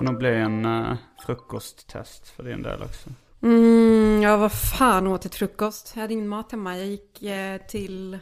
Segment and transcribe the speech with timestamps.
[0.00, 3.10] Får nog bli en uh, frukosttest för din del också.
[3.42, 5.92] Mm, ja, vad fan åt till frukost?
[5.94, 6.78] Jag hade ingen mat hemma.
[6.78, 8.18] Jag gick eh, till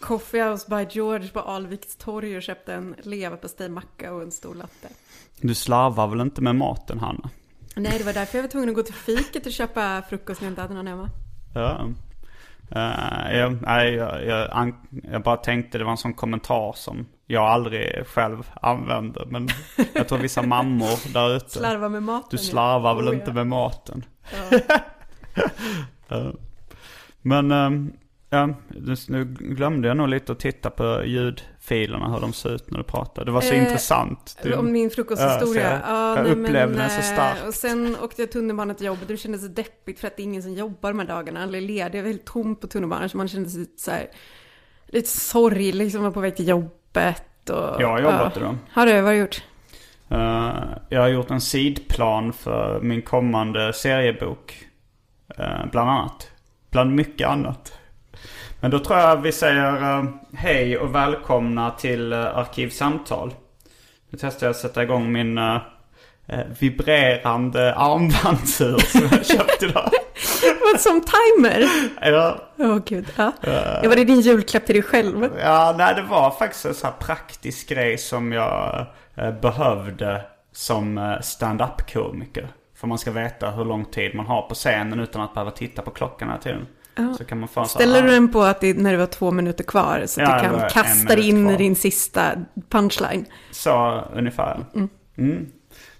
[0.00, 4.88] Coffee House by George på Alviks torg och köpte en leverpastejmacka och en stor latte.
[5.40, 7.30] Du slarvar väl inte med maten, Hanna?
[7.76, 10.46] Nej, det var därför jag var tvungen att gå till fiket och köpa frukost när
[10.46, 11.10] jag inte hade någon hemma.
[11.54, 11.88] Ja.
[12.76, 14.74] Uh, jag, jag, jag,
[15.12, 19.26] jag, bara tänkte det var en sån kommentar som jag aldrig själv använder.
[19.30, 19.48] Men
[19.92, 21.50] jag tror vissa mammor där ute.
[21.50, 22.28] Slarvar med maten.
[22.30, 23.34] Du slarvar väl oh, inte ja.
[23.34, 24.04] med maten?
[24.50, 24.60] Ja.
[27.22, 27.92] men um,
[28.30, 28.48] ja,
[29.08, 32.84] nu glömde jag nog lite att titta på ljudfilerna, hur de ser ut när du
[32.84, 33.24] pratar.
[33.24, 34.38] Det var så eh, intressant.
[34.42, 35.76] Du, om min frukosthistoria.
[35.76, 37.46] Uh, ja, jag nej, upplevde men, den så eh, starkt.
[37.46, 39.08] Och sen åkte jag tunnelbana till jobbet.
[39.08, 41.42] Det kändes så deppigt för att det är ingen som jobbar de här dagarna.
[41.42, 41.88] Alla är lediga.
[41.88, 43.08] Det var helt tomt på tunnelbanan.
[43.08, 44.06] Så man kände sig så här,
[44.86, 46.81] lite sorglig, liksom var på väg till jobbet.
[47.50, 48.56] Och, jag har jobbat uh, då.
[48.72, 48.92] Har du?
[48.92, 49.42] Vad har du gjort?
[50.12, 50.54] Uh,
[50.88, 54.66] jag har gjort en sidplan för min kommande seriebok.
[55.40, 56.30] Uh, bland annat.
[56.70, 57.78] Bland mycket annat.
[58.60, 60.04] Men då tror jag vi säger uh,
[60.34, 63.34] hej och välkomna till Arkivsamtal.
[64.10, 65.40] Nu testar jag att sätta igång min
[66.60, 69.90] vibrerande armbandsur som jag köpte idag.
[70.72, 71.64] Vad som timer?
[72.00, 72.38] Ja.
[72.58, 73.06] Åh oh, gud.
[73.16, 73.32] Ja.
[73.82, 75.30] Uh, var det din julklapp till dig själv?
[75.40, 78.86] Ja, nej det var faktiskt en sån här praktisk grej som jag
[79.42, 82.48] behövde som stand-up komiker.
[82.74, 85.82] För man ska veta hur lång tid man har på scenen utan att behöva titta
[85.82, 86.66] på klockan hela tiden.
[86.94, 87.14] Ja.
[87.18, 89.30] Så kan man få Ställer så, du den på att det, när det var två
[89.30, 91.58] minuter kvar så att ja, du kan kasta in kvar.
[91.58, 92.32] din sista
[92.68, 93.26] punchline?
[93.50, 94.64] Så ungefär.
[94.74, 94.88] Mm.
[95.18, 95.46] Mm.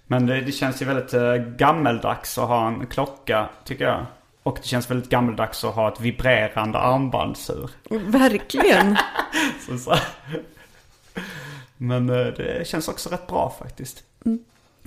[0.07, 4.07] Men det, det, känns ju väldigt uh, gammeldags att ha en klocka tycker jag.
[4.43, 7.71] Och det känns väldigt gammeldags att ha ett vibrerande armbandsur.
[7.91, 8.97] Verkligen.
[9.67, 9.95] så, så.
[11.77, 14.03] Men uh, det känns också rätt bra faktiskt.
[14.25, 14.39] Mm.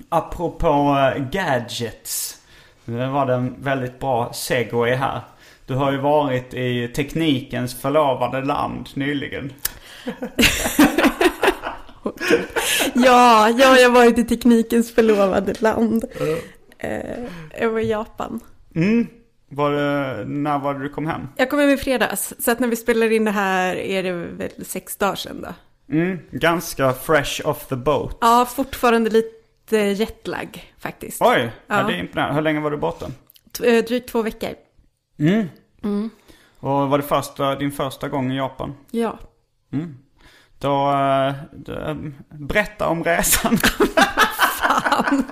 [0.09, 2.41] Apropå uh, gadgets.
[2.85, 5.21] Det var det en väldigt bra segway här.
[5.65, 9.53] Du har ju varit i teknikens förlovade land nyligen.
[12.93, 16.05] ja, ja, jag har varit i teknikens förlovade land.
[16.21, 16.37] Uh.
[17.59, 18.39] jag var i Japan.
[18.75, 19.07] Mm.
[19.55, 21.27] Var det, när var det du kom hem?
[21.35, 22.33] Jag kom hem i fredags.
[22.39, 25.53] Så att när vi spelar in det här är det väl sex dagar sedan då.
[25.95, 28.17] Mm, ganska fresh off the boat.
[28.21, 31.21] Ja, fortfarande lite jetlag faktiskt.
[31.21, 31.77] Oj, ja.
[31.77, 32.35] ja det är imponerande.
[32.35, 33.05] Hur länge var du borta?
[33.63, 34.49] Eh, drygt två veckor.
[35.19, 35.49] Mm.
[35.83, 36.09] mm.
[36.59, 38.73] Och var det första, din första gång i Japan?
[38.91, 39.19] Ja.
[39.73, 39.97] Mm.
[40.59, 41.97] Då, eh, då,
[42.29, 43.57] berätta om resan.
[44.81, 45.23] Fan,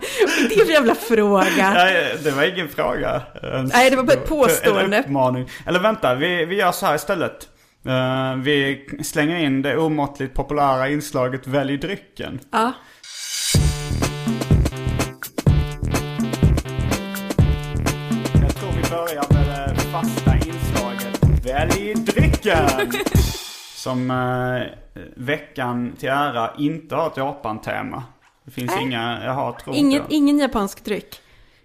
[0.50, 1.74] det är en jävla fråga.
[1.74, 3.22] Nej, det var ingen fråga.
[3.74, 4.98] Nej, det var bara ett påstående.
[4.98, 5.50] En uppmaning.
[5.66, 7.50] Eller vänta, vi, vi gör så här istället.
[7.88, 12.40] Uh, vi slänger in det omåttligt populära inslaget Välj drycken.
[12.52, 12.74] Ja.
[18.42, 19.24] Jag tror vi börjar
[19.94, 22.92] fasta inslaget Välj drycken!
[23.76, 24.62] Som eh,
[25.16, 28.04] veckan till ära inte har ett Japan-tema.
[28.46, 28.82] Det finns äh.
[28.82, 31.20] inga, jag har tror ingen, ingen japansk dryck?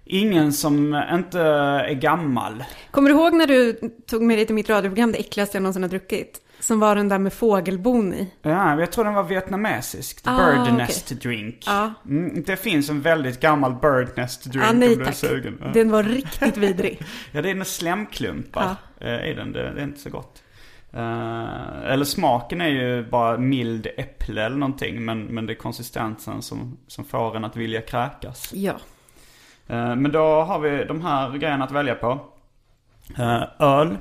[0.04, 2.64] Ingen som inte är gammal.
[2.90, 3.72] Kommer du ihåg när du
[4.06, 6.40] tog med dig till mitt radioprogram det äckligaste jag någonsin har druckit?
[6.60, 8.30] Som var den där med fågelbon i.
[8.42, 10.22] Ja, jag tror den var vietnamesisk.
[10.22, 11.62] The Ah, Bird Nest Drink.
[11.66, 11.94] Ja.
[12.04, 15.62] Mm, det finns en väldigt gammal Bird Nest Drink Ah, nej om du är sugen.
[15.74, 17.02] Den var riktigt vidrig.
[17.32, 19.52] Ja, det är några slemklumpar eh, i den.
[19.52, 20.42] Det, det är inte så gott.
[20.98, 25.04] Eh, eller smaken är ju bara mild äpple eller någonting.
[25.04, 28.52] Men, men det är konsistensen som, som får en att vilja kräkas.
[28.54, 28.72] Ja.
[29.66, 32.20] Eh, men då har vi de här grejerna att välja på.
[33.18, 33.96] Eh, öl.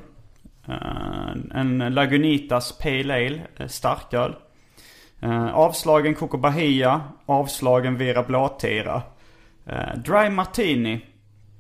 [1.54, 4.36] En Lagunitas Pale Ale, starköl.
[5.24, 9.02] Uh, avslagen Coco Bahia, avslagen Vera Blåtira.
[9.70, 11.06] Uh, dry Martini,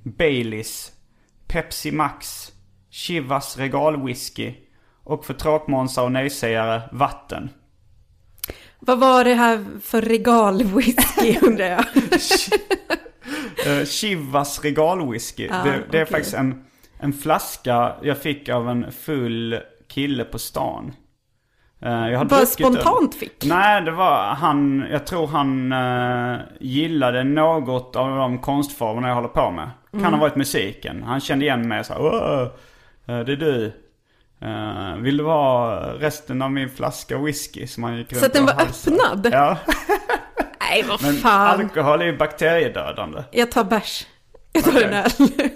[0.04, 0.92] Baileys,
[1.48, 2.52] Pepsi Max,
[2.90, 4.54] Chivas Regal Whisky
[5.08, 7.50] och för tråkmånsar och nejsägare vatten.
[8.80, 11.86] Vad var det här för regalwhisky undrar jag?
[13.68, 15.50] Uh, Chivas Regal Whisky.
[15.52, 16.06] Ah, det, det är okej.
[16.06, 16.66] faktiskt en,
[17.00, 20.94] en flaska jag fick av en full kille på stan.
[21.82, 23.46] Eh, jag Bara spontant fick?
[23.46, 29.28] Nej, det var han, jag tror han uh, gillade något av de konstformerna jag håller
[29.28, 29.70] på med.
[29.92, 30.14] Kan Mm.
[30.14, 31.04] ha varit musiken.
[31.04, 32.42] Han kände igen mig Åh,
[33.08, 33.74] eh, det är du.
[34.42, 38.34] Eh, vill du ha resten av min flaska whisky som han gick runt Så att
[38.34, 39.30] den var öppnad?
[39.34, 39.58] Ja,
[40.60, 41.60] Nej, vad men fan.
[41.62, 43.24] alkohol är ju bakteriedödande.
[43.32, 44.06] Jag tar bärs.
[44.52, 44.84] Jag tar Okej.
[44.84, 45.10] en öl.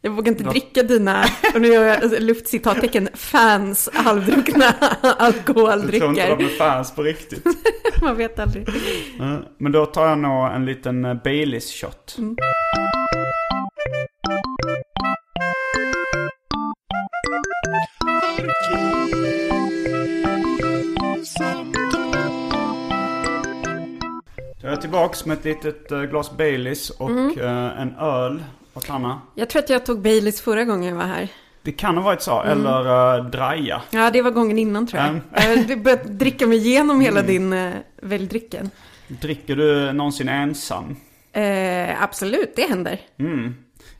[0.00, 1.24] Jag vågar inte dricka dina,
[1.54, 6.36] och nu gör jag alltså, luftcitattecken, fans halvdruckna Jag tror inte alkoholdrycker.
[6.36, 7.44] de är fans på riktigt.
[8.02, 8.68] Man vet aldrig.
[9.20, 12.16] Eh, Men då tar jag nog en liten Baileys shot.
[12.16, 12.22] Så
[24.84, 28.44] tillbaks med ett litet eh, glas Baileys och eh, en öl
[28.74, 29.20] åt Hanna.
[29.34, 31.28] Jag tror att jag tog Baileys förra gången jag var här.
[31.62, 33.82] Det kan ha varit så, eller uh, Draja.
[33.90, 35.10] Ja, det var gången innan tror jag.
[35.10, 35.68] Mm.
[35.68, 38.70] Jag börjat dricka mig igenom hela din uh, väljdrycken.
[39.08, 40.96] Dricker du någonsin ensam?
[41.32, 43.00] Eh, absolut, det händer.
[43.18, 43.54] Mm.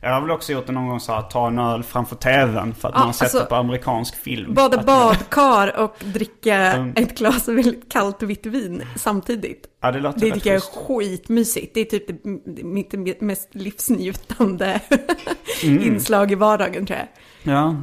[0.05, 2.73] Jag har väl också gjort det någon gång så här, ta en öl framför tvn
[2.75, 4.53] för att Ja, man har sett alltså, det på amerikansk film.
[4.53, 6.93] Bada badkar och dricka Mm.
[6.95, 9.67] ett glas väldigt kallt vitt vin samtidigt.
[9.81, 11.73] Ja, det låter Det tycker jag är skitmysigt.
[11.73, 14.79] Det är typ det, mitt mest livsnjutande
[15.63, 15.83] Mm.
[15.83, 17.07] inslag i vardagen tror jag.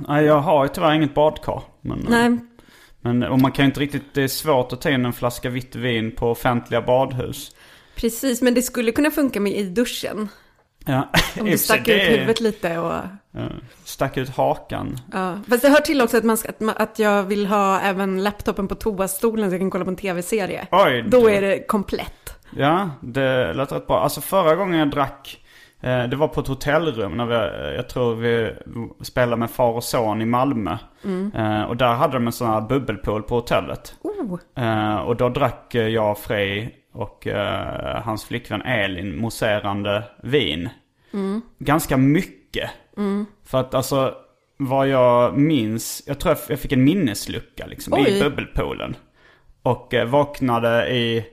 [0.09, 1.63] Ja, jag har ju tyvärr inget badkar.
[1.81, 2.39] Men, Nej,
[3.01, 5.51] men, och man kan ju inte riktigt, det är svårt att ta in en flaska
[5.51, 7.57] vitt vin på offentliga badhus.
[7.97, 8.43] precis.
[8.43, 10.29] Men det skulle kunna funka med i duschen.
[10.87, 11.09] Ja,
[11.41, 12.93] Om du och stack ut huvudet lite och...
[13.31, 13.49] ja,
[13.85, 14.99] stack ut hakan.
[15.13, 15.35] Ja.
[15.49, 18.23] Fast det hör till också att, man ska, att, man, att jag vill ha även
[18.23, 20.67] laptopen på toastolen så jag kan kolla på en tv-serie.
[20.71, 22.39] Oj, Då det- är det komplett.
[22.57, 24.01] Ja, det lät rätt bra.
[24.03, 25.45] Alltså förra gången jag drack,
[25.81, 28.53] eh, det var på ett hotellrum när vi, eh, jag tror vi
[29.01, 30.77] spelade med far och son i Malmö.
[31.35, 33.95] Eh, och där hade de en sån här bubbelpool på hotellet.
[34.03, 34.39] Oh.
[34.65, 40.69] Eh, och då drack jag, Frej och eh, hans flickvän Elin mousserande vin.
[41.59, 42.71] Ganska mycket.
[43.45, 44.15] För att alltså,
[44.57, 48.21] vad jag minns, jag tror jag, fick en minneslucka liksom i Oj.
[48.21, 48.97] bubbelpoolen.
[49.63, 51.25] Och eh, vaknade i,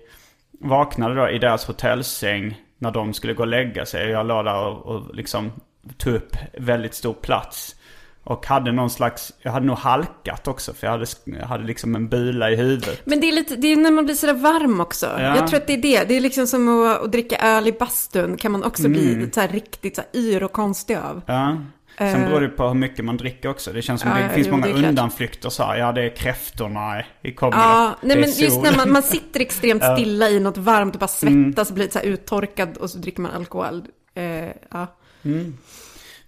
[0.52, 4.10] vaknade då i deras hotellsäng när de skulle gå och lägga sig.
[4.10, 5.52] Jag låg där och, och liksom
[5.98, 7.76] tog upp väldigt stor plats.
[8.24, 11.96] Och hade någon slags, jag hade nog halkat också för jag hade, jag hade liksom
[11.96, 13.02] en bula i huvudet.
[13.06, 15.06] Men det är lite, det är när man blir sådär varm också.
[15.06, 15.36] Ja.
[15.36, 16.04] Jag tror att det är det.
[16.08, 18.94] Det är liksom som att, att dricka öl i bastun kan man också Mm.
[19.18, 21.22] bli så riktigt så yr och konstig av.
[21.26, 21.58] Ja.
[21.98, 23.72] Sen beror det på hur mycket man dricker också.
[23.74, 25.78] Det känns som Ja, det finns jo, många det undanflykter så här.
[25.78, 28.64] Ja, det är kräftorna i kommer Ja, nej men just sol.
[28.64, 31.46] när man, man sitter extremt stilla i något varmt och bara Mm.
[31.54, 33.84] svettas och blir så uttorkad och så dricker man alkohol.
[34.16, 34.24] Eh,
[34.72, 34.88] ja.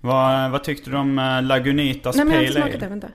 [0.02, 2.88] Vad, vad tyckte du om eh, Lagunitas Nej jag Pale det, Ale?
[2.90, 3.08] vänta.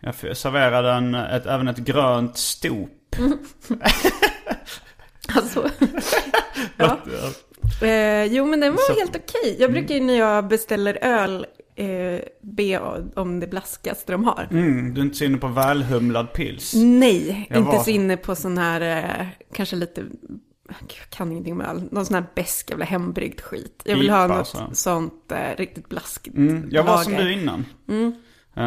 [0.00, 2.88] Jag serverade en, ett, även ett grönt stop.
[5.34, 5.70] Alltså.
[6.76, 6.98] ja.
[7.86, 9.56] Eh, jo men den var Så- helt okej.
[9.58, 12.78] Jag brukar ju när jag beställer öl eh, be
[13.14, 14.48] om det blaskigaste de har.
[14.50, 16.72] Mm, du är inte så inne på välhumlad pils?
[16.76, 18.80] Nej, Jag inte var- så inne på sån här,
[19.20, 20.04] eh, kanske lite,
[20.68, 23.82] jag kan ingenting om öl, någon sån här besk jävla hembryggd skit.
[23.84, 24.68] Jag vill ha IPA, något så.
[24.72, 27.24] sånt eh, riktigt blaskigt Mm, jag var som lager.
[27.24, 27.64] du innan.
[28.56, 28.62] Eh,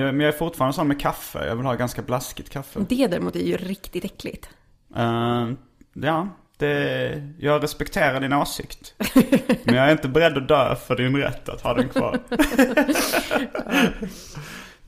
[0.00, 1.46] jag- men jag är fortfarande sån med kaffe.
[1.46, 2.80] Jag vill ha ganska blaskigt kaffe.
[2.88, 4.50] Det däremot är ju riktigt äckligt.
[4.96, 5.48] Eh,
[5.92, 8.94] ja, det, jag respekterar din åsikt.
[9.64, 12.18] Men jag är inte beredd att dö för din rätt att ha den kvar.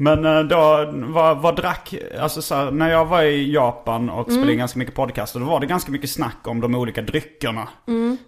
[0.02, 4.26] Men eh, då, vad, vad drack, alltså så här, när jag var i Japan och
[4.32, 7.68] spelade in ganska mycket podcaster, då var det ganska mycket snack om de olika dryckerna.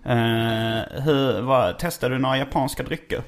[0.04, 3.22] Eh, hur, vad, testade du några japanska drycker?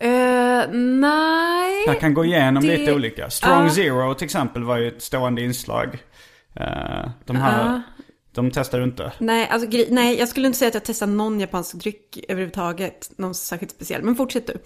[0.00, 1.84] Eh, nej.
[1.86, 3.30] Jag kan gå igenom det- lite olika.
[3.30, 3.70] Strong Ja.
[3.70, 5.98] Zero till exempel var ju ett stående inslag.
[6.54, 7.82] Eh, de här,
[8.34, 9.12] de testade du inte?
[9.18, 13.10] Nej, alltså, nej, jag skulle inte säga att jag testat någon japansk dryck överhuvudtaget.
[13.16, 14.02] Någon särskilt speciell.
[14.02, 14.58] Men fortsätt du.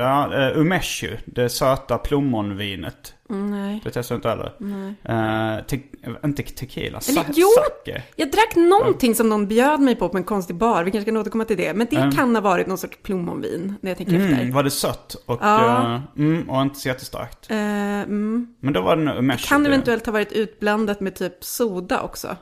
[0.00, 3.14] Uh, ja, uh, umeshu, det söta plommonvinet.
[3.30, 3.80] Mm, nej.
[3.84, 4.52] Det testade du inte heller?
[4.58, 5.64] Nej.
[5.66, 5.80] te-
[6.24, 7.46] inte tequila, Eller, sa- jo!
[7.56, 8.02] sake.
[8.16, 10.84] Jag drack någonting som någon bjöd mig på på en konstig bar.
[10.84, 11.74] Vi kanske kan återkomma till det.
[11.74, 12.10] Men det Mm.
[12.12, 14.52] kan ha varit någon sorts plommonvin när jag tänker Mm, efter.
[14.52, 15.82] var det sött och, Ja.
[15.94, 17.50] eh, mm, och inte så jättestarkt?
[17.50, 17.56] Eh,
[18.00, 18.54] mm.
[18.60, 19.48] Men då var det nog umeshu.
[19.48, 19.68] Kan det.
[19.68, 22.36] eventuellt ha varit utblandat med typ soda också.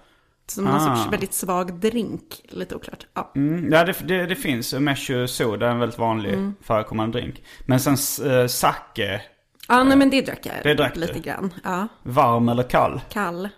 [0.50, 0.96] Som någon Ah.
[0.96, 2.22] sorts väldigt svag drink.
[2.48, 3.06] Lite oklart.
[3.14, 3.32] Ja.
[3.36, 4.74] Mm, ja, det, det, det finns.
[4.74, 6.54] Umeshu soda är en väldigt vanlig Mm.
[6.62, 7.42] förekommande drink.
[7.66, 9.20] Men sen uh, sake,
[9.68, 11.00] Ja, nej men det drack jag Det drack du.
[11.00, 11.54] lite grann.
[11.64, 13.00] Ja, varm eller kall?
[13.12, 13.48] kall.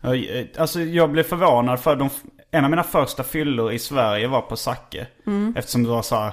[0.00, 2.10] Ja, eh, Alltså jag blev förvånad för de,
[2.50, 5.06] en av mina första fyllor i Sverige var på sake.
[5.26, 5.54] Mm.
[5.56, 6.32] Eftersom det var så här,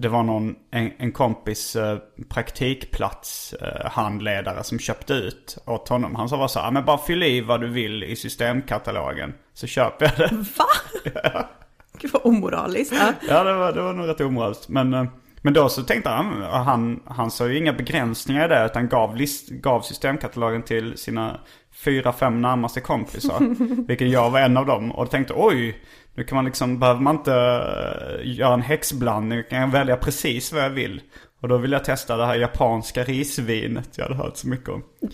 [0.00, 6.14] det var någon, en, en kompis eh, praktikplats eh, handledare som köpte ut åt honom.
[6.14, 9.34] Han sa bara så här, "Ja, men bara fyll i vad du vill i systemkatalogen.
[9.54, 10.36] Så köper jag det.
[10.36, 10.64] Va?
[11.98, 12.94] Gud vad omoraliskt.
[12.98, 13.12] Ja.
[13.28, 14.68] Ja, det var, det var nog rätt omoraliskt.
[14.68, 15.04] Men, eh,
[15.42, 18.66] men då så tänkte han, han, han såg ju inga begränsningar i det.
[18.66, 21.40] Utan gav, list, gav systemkatalogen till sina
[21.84, 23.38] fyra, fem närmaste kompisar.
[23.88, 24.92] vilket jag var en av dem.
[24.92, 25.82] Och tänkte, oj,
[26.18, 29.42] nu kan man liksom, behöver man inte eh, göra en häxblandning.
[29.50, 31.00] Kan jag välja precis vad jag vill.
[31.42, 34.84] Och då vill jag testa det här japanska risvinet jag hade hört så mycket om.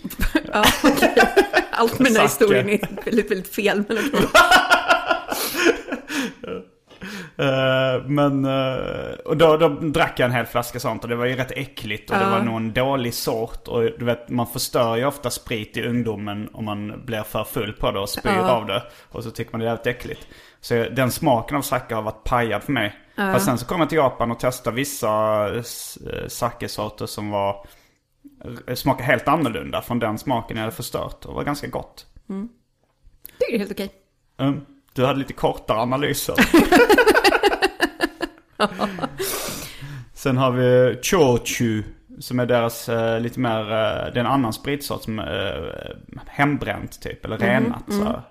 [0.53, 1.15] Ja, okej.
[1.71, 3.83] Allt med den här historien är väldigt, väldigt fel.
[7.37, 11.25] Eh, men, eh, och då, då drack jag en hel flaska sånt och det var
[11.25, 13.67] ju rätt äckligt och det var nog en dålig sort.
[13.67, 17.73] Och du vet, man förstör ju ofta sprit i ungdomen om man blir för full
[17.73, 18.83] på det och spyr av det.
[19.09, 20.27] Och så tycker man det är jävligt äckligt.
[20.61, 22.95] Så den smaken av sake har varit pajad för mig.
[23.15, 25.63] Fast sen så kom jag till Japan och testade vissa eh,
[26.27, 27.67] sakesorter som var
[28.73, 31.25] smakade helt annorlunda från den smaken jag hade förstört.
[31.25, 32.05] Och var ganska gott.
[33.37, 33.89] Det är helt okej.
[34.37, 34.65] Mm.
[34.93, 36.35] Du hade lite kortare analyser.
[40.13, 41.83] Sen har vi Chochu.
[42.19, 43.65] Som är deras eh, lite mer, eh,
[44.13, 45.25] det är en annan spritsort som eh,
[46.27, 47.25] hembränt typ.
[47.25, 48.21] Eller renat så här.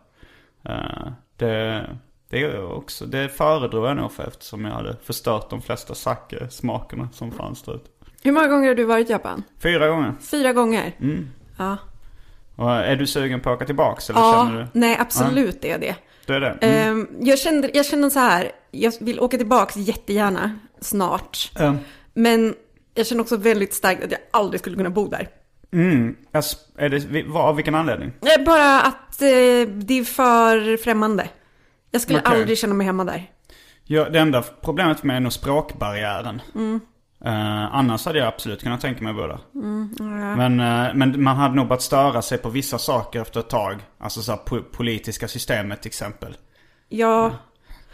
[0.69, 1.87] Eh, det,
[2.31, 7.09] det är också, det föredrog jag nog för eftersom jag hade förstört de flesta sake-smakerna
[7.13, 7.91] som fanns där ute.
[8.23, 9.43] Hur många gånger har du varit i Japan?
[9.63, 10.13] Fyra gånger.
[10.21, 10.93] Fyra gånger?
[11.01, 11.31] Mm.
[11.59, 11.77] Ja.
[12.57, 14.81] Och är du sugen på att åka tillbaks eller Ja, känner du?
[14.81, 15.97] nej absolut är det.
[16.27, 16.59] Det är det?
[16.61, 16.99] Mm.
[16.99, 21.53] Ehm, jag, kände, jag kände så här, jag vill åka tillbaka jättegärna snart.
[21.59, 21.77] Mm.
[22.15, 22.55] Men
[22.95, 25.29] jag känner också väldigt starkt att jag aldrig skulle kunna bo där.
[25.73, 26.17] Mm.
[26.33, 28.13] Alltså, Är det, vad- av vilken anledning?
[28.39, 29.29] Eh, Bara att eh,
[29.69, 31.29] det är för främmande.
[31.91, 32.33] Jag skulle Okej.
[32.41, 33.31] aldrig känna mig hemma där.
[33.85, 36.43] Ja, det enda problemet för mig är nog språkbarriären.
[37.25, 39.39] Eh, annars hade jag absolut kunnat tänka mig att bo där.
[40.37, 43.77] men, eh, men man hade nog börjat störa sig på vissa saker efter ett tag.
[43.99, 46.37] Alltså så här, po- politiska systemet till exempel.
[46.89, 47.33] Ja,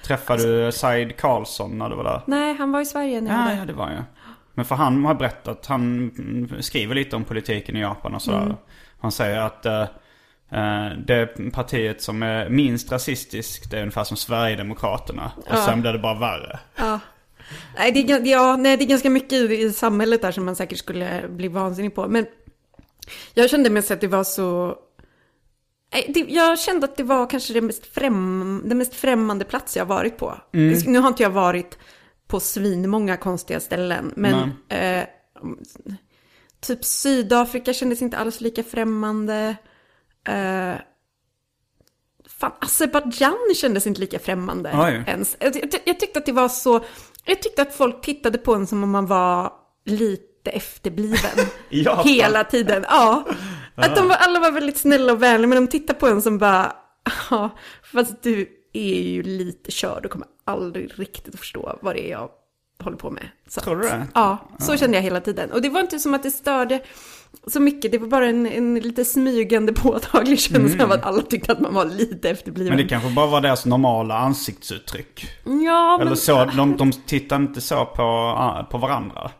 [0.04, 2.22] Träffade du Said Karlsson när du var där?
[2.26, 3.58] nej han var i Sverige när jag var Ja, där.
[3.58, 4.04] ja, det var jag.
[4.54, 5.82] Men för han har berättat, han
[6.18, 8.56] mm, skriver lite om politiken i Japan och sådär.
[9.00, 9.80] Han säger att eh,
[10.50, 15.30] eh, det partiet som är minst rasistiskt det är ungefär som Sverigedemokraterna.
[15.50, 16.58] Och sen blir det bara värre.
[17.76, 20.78] Nej, det är, ja, nej, det är ganska mycket i, samhället där som man säkert
[20.78, 22.08] skulle bli vansinnig på.
[22.08, 22.26] Men
[23.34, 24.76] jag kände mest att det var så...
[26.28, 30.16] Jag kände att det var kanske det mest, främ, det mest främmande plats jag varit
[30.16, 30.38] på.
[30.86, 31.78] Nu har inte jag varit
[32.26, 34.34] på svinmånga konstiga ställen, men
[34.68, 35.04] eh,
[36.60, 39.56] typ Sydafrika kändes inte alls lika främmande.
[40.28, 40.74] Eh,
[42.26, 45.04] fan, Azerbajdzjan kändes inte lika främmande Oj.
[45.06, 45.36] ens.
[45.40, 46.84] Jag, jag tyckte att det var så,
[47.24, 49.52] jag tyckte att folk tittade på en som om man var
[49.84, 51.46] lite efterbliven.
[51.68, 52.08] Japan?
[52.08, 53.24] Hela tiden, ja.
[53.74, 56.38] Att de var, alla var väldigt snälla och vänliga, men de tittade på en som
[56.38, 56.76] bara,
[57.30, 57.50] ja,
[57.92, 62.10] fast du är ju lite körd och kommer aldrig riktigt att förstå vad det är
[62.10, 62.30] jag
[62.82, 63.28] håller på med.
[63.48, 64.06] Så Tror du det?
[64.14, 65.52] Ja, så kände jag hela tiden.
[65.52, 66.80] Och det var inte som att det störde
[67.46, 71.52] så mycket, det var bara en, en lite smygande påtaglig känsla av att alla tyckte
[71.52, 72.76] att man var lite efterbliven.
[72.76, 75.26] Men det kanske bara var deras normala ansiktsuttryck.
[75.44, 76.06] Ja, men...
[76.06, 79.30] Eller så, de, de tittar inte så på, ah, på varandra.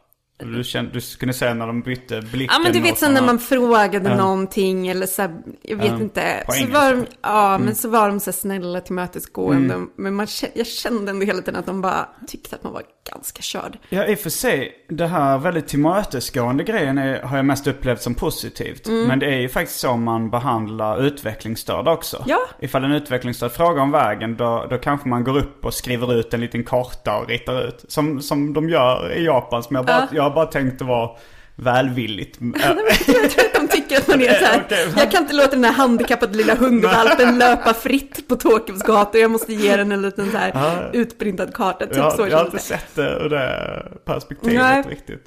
[0.45, 2.49] Du, kände, du kunde se när de bytte blicken.
[2.51, 6.01] Ja men du vet sen när man frågade någonting eller så här, jag vet Ja,
[6.01, 6.45] inte.
[6.49, 6.61] Så.
[6.61, 6.73] Mm.
[6.73, 9.87] var de, ja men så var de så snälla tillmötesgående.
[9.97, 13.43] Men man, jag kände ändå hela tiden att de bara tyckte att man var ganska
[13.43, 13.79] körd.
[13.89, 14.73] Ja, i och för sig.
[14.89, 18.87] Det här väldigt tillmötesgående grejen är, har jag mest upplevt som positivt.
[18.87, 19.07] Mm.
[19.07, 22.25] Men det är ju faktiskt så man behandlar utvecklingsstörda också.
[22.27, 22.39] Ja.
[22.61, 26.35] Ifall en utvecklingsstörd frågar om vägen, då, då kanske man går upp och skriver ut
[26.35, 27.85] en liten karta och ritar ut.
[27.89, 31.19] Som, som de gör i Japan, som jag bara, jag har bara tänkt det var
[31.63, 32.39] välvilligt.
[33.07, 34.67] Jag tror att de tycker att man är så här.
[34.97, 39.21] Jag kan inte låta den här handikappade lilla hundvalpen löpa fritt på Tokyos gator.
[39.21, 41.87] Jag måste ge den en liten så här utprintad karta.
[41.87, 44.85] Typ jag, så jag har inte sett det ur det perspektivet Nej.
[44.89, 45.25] riktigt.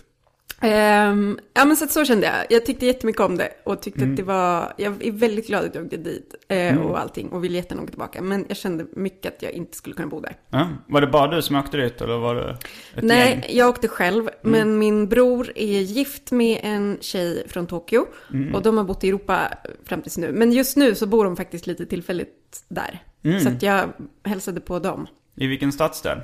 [0.64, 2.36] Ehm, ja men så, så kände jag.
[2.50, 4.12] Jag tyckte jättemycket om det och tyckte Mm.
[4.14, 7.44] att det var, jag är väldigt glad att jag åkte dit eh, och allting och
[7.44, 8.22] vill jättegärna åka tillbaka.
[8.22, 10.36] Men jag kände mycket att jag inte skulle kunna bo där.
[10.50, 10.70] Ja.
[10.88, 12.50] Var det bara du som åkte dit eller var det
[12.96, 13.58] ett Nej, gäng?
[13.58, 18.06] jag åkte själv, men min bror är gift med en tjej från Tokyo.
[18.54, 19.50] Och de har bott i Europa
[19.86, 20.32] fram tills nu.
[20.32, 23.04] Men just nu så bor de faktiskt lite tillfälligt där.
[23.44, 23.90] Så att jag
[24.24, 25.08] hälsade på dem.
[25.36, 26.18] I vilken stadsdel?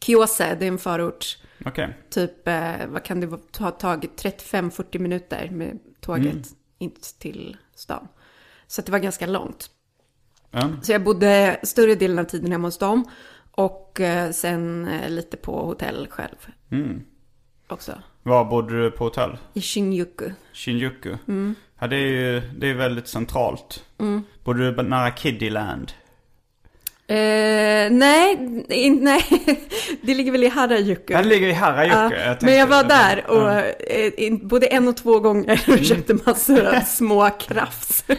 [0.00, 1.38] Kyose, det är en förort.
[1.66, 1.94] Okej.
[2.10, 4.22] Typ, eh, vad kan det ha tagit?
[4.22, 8.08] 35-40 minuter med tåget in till stan.
[8.66, 9.70] Så det var ganska långt.
[10.50, 10.70] Ja.
[10.82, 13.04] Så jag bodde större delen av tiden hemma hos dem.
[13.50, 16.36] Och eh, sen eh, lite på hotell själv.
[17.68, 17.92] Också.
[18.22, 19.38] Var bodde du på hotell?
[19.54, 20.30] I Shinjuku.
[20.52, 21.16] Shinjuku?
[21.28, 21.54] Mm.
[21.78, 23.84] Ja, det är ju det är väldigt centralt.
[24.44, 25.92] Bodde du nära Kiddyland?
[27.08, 29.24] Eh, nej, in, nej,
[30.02, 31.14] det ligger väl i Harajuku.
[31.14, 31.94] Den ligger i Harajuku.
[31.96, 33.50] Ja, tänkte- men jag var där och
[33.90, 35.78] eh, in, både en och två gånger Mm.
[35.80, 38.04] och köpte massor av små krafts.
[38.08, 38.16] Ja,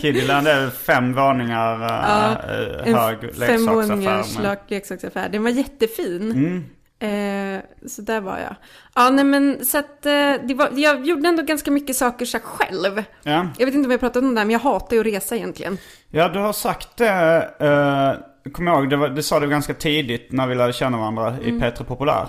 [0.00, 4.42] Kiddyland är fem våningar äh, En hög leksaksaffär.
[4.42, 5.28] med- leksaksaffär.
[5.28, 6.30] Den var jättefin.
[6.30, 6.64] Mm.
[6.98, 8.54] Eh, så där var jag.
[8.94, 12.38] Ja, nej men så att eh, det var, jag gjorde ändå ganska mycket saker så
[12.38, 13.02] själv.
[13.22, 13.46] Ja.
[13.58, 15.36] Jag vet inte om jag pratat om det här, men jag hatar ju att resa
[15.36, 15.78] egentligen.
[16.10, 17.48] ja, du har sagt det.
[17.62, 21.28] Uh, Kommer ihåg, det, var, det sa du ganska tidigt när vi lärde känna varandra
[21.28, 21.42] Mm.
[21.56, 22.26] i P3 Populär.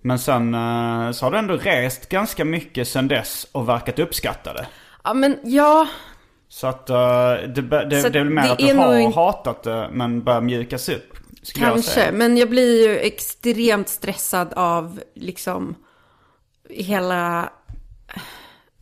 [0.00, 4.52] Men sen eh, så har du ändå rest ganska mycket sen dess och verkat uppskatta
[4.52, 4.66] det.
[5.04, 5.86] Ja, men ja,
[6.48, 6.96] Så att eh,
[7.54, 10.88] det, det, Så det är väl mer att du har hatat det men börjar mjukas
[10.88, 11.15] upp.
[11.54, 11.90] Jag kanske.
[11.90, 12.12] säga.
[12.12, 15.74] Men jag blir ju extremt stressad av liksom
[16.70, 17.50] hela,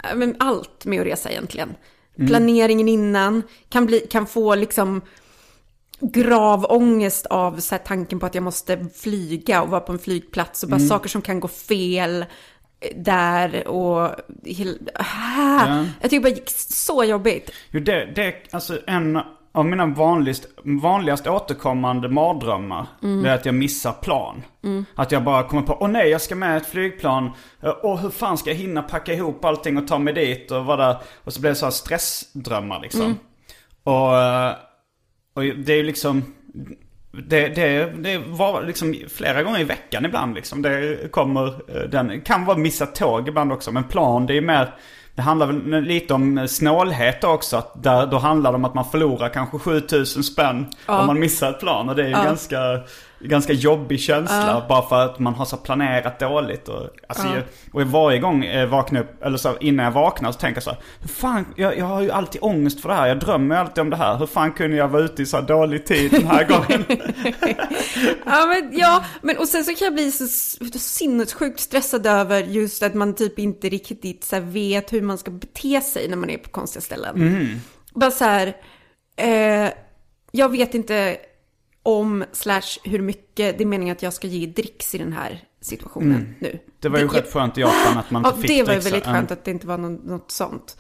[0.02, 1.75] ja, men allt med att resa egentligen.
[2.18, 2.28] Mm.
[2.28, 5.00] Planeringen innan kan, bli, kan få liksom
[6.00, 10.62] grav ångest av så tanken på att jag måste flyga och vara på en flygplats
[10.62, 10.88] och bara Mm.
[10.88, 12.25] saker som kan gå fel
[12.80, 15.86] eh, där och ah, Ja.
[16.00, 17.50] Jag tycker bara det gick så jobbigt.
[17.71, 19.19] Jo, det, det är alltså en
[19.54, 22.86] av mina vanligast, vanligast återkommande mardrömmar.
[23.02, 23.23] Mm.
[23.23, 24.43] Det är att jag missar plan.
[24.95, 27.30] Att jag bara kommer på, åh nej jag ska med ett flygplan.
[27.82, 30.86] Och hur fan ska jag hinna packa ihop allting och ta mig dit och vara
[30.86, 30.97] där.
[31.25, 33.02] Och så blir det så här stressdrömmar liksom.
[33.02, 33.17] Mm.
[33.82, 34.52] Och, eh,
[35.34, 36.23] och det är ju liksom,
[37.12, 40.62] det, det, det var liksom flera gånger i veckan ibland liksom.
[40.62, 43.73] Det kommer, eh, den kan vara missat tåg ibland också.
[43.73, 44.75] Men plan det är ju mer,
[45.14, 47.56] det handlar väl lite om snålhet också.
[47.56, 51.50] Att där, då handlar det om att man förlorar kanske 7000 spänn om man missar
[51.50, 51.88] ett plan.
[51.88, 52.58] Och det är ju ganska,
[53.28, 54.67] ganska jobbig känsla.
[54.69, 56.69] Bara för att man har så planerat dåligt.
[56.69, 60.39] Och, alltså, jag, och varje gång jag vaknar upp, eller så innan jag vaknar så
[60.39, 63.06] tänker jag så här, hur fan, jag, jag har ju alltid ångest för det här.
[63.06, 64.19] Jag drömmer alltid om det här.
[64.19, 66.84] Hur fan kunde jag vara ute i så här dålig tid den här gången?
[68.26, 70.26] Ja, men, ja, men och sen så kan jag bli så
[70.78, 75.80] sinnessjukt stressad över just att man typ inte riktigt så vet hur man ska bete
[75.80, 77.60] sig när man är på konstiga ställen.
[77.95, 78.56] Bara så här,
[79.17, 79.73] eh,
[80.32, 81.17] jag vet inte
[81.84, 85.40] om slash hur mycket det är meningen att jag ska ge dricks i den här
[85.60, 86.58] situationen nu.
[86.80, 88.80] Det var ju rätt skönt i Japan att man Ja, inte fick det var ju
[88.80, 88.90] dricksa.
[88.90, 89.12] väldigt Ja.
[89.12, 90.76] skönt att det inte var någon, något sånt.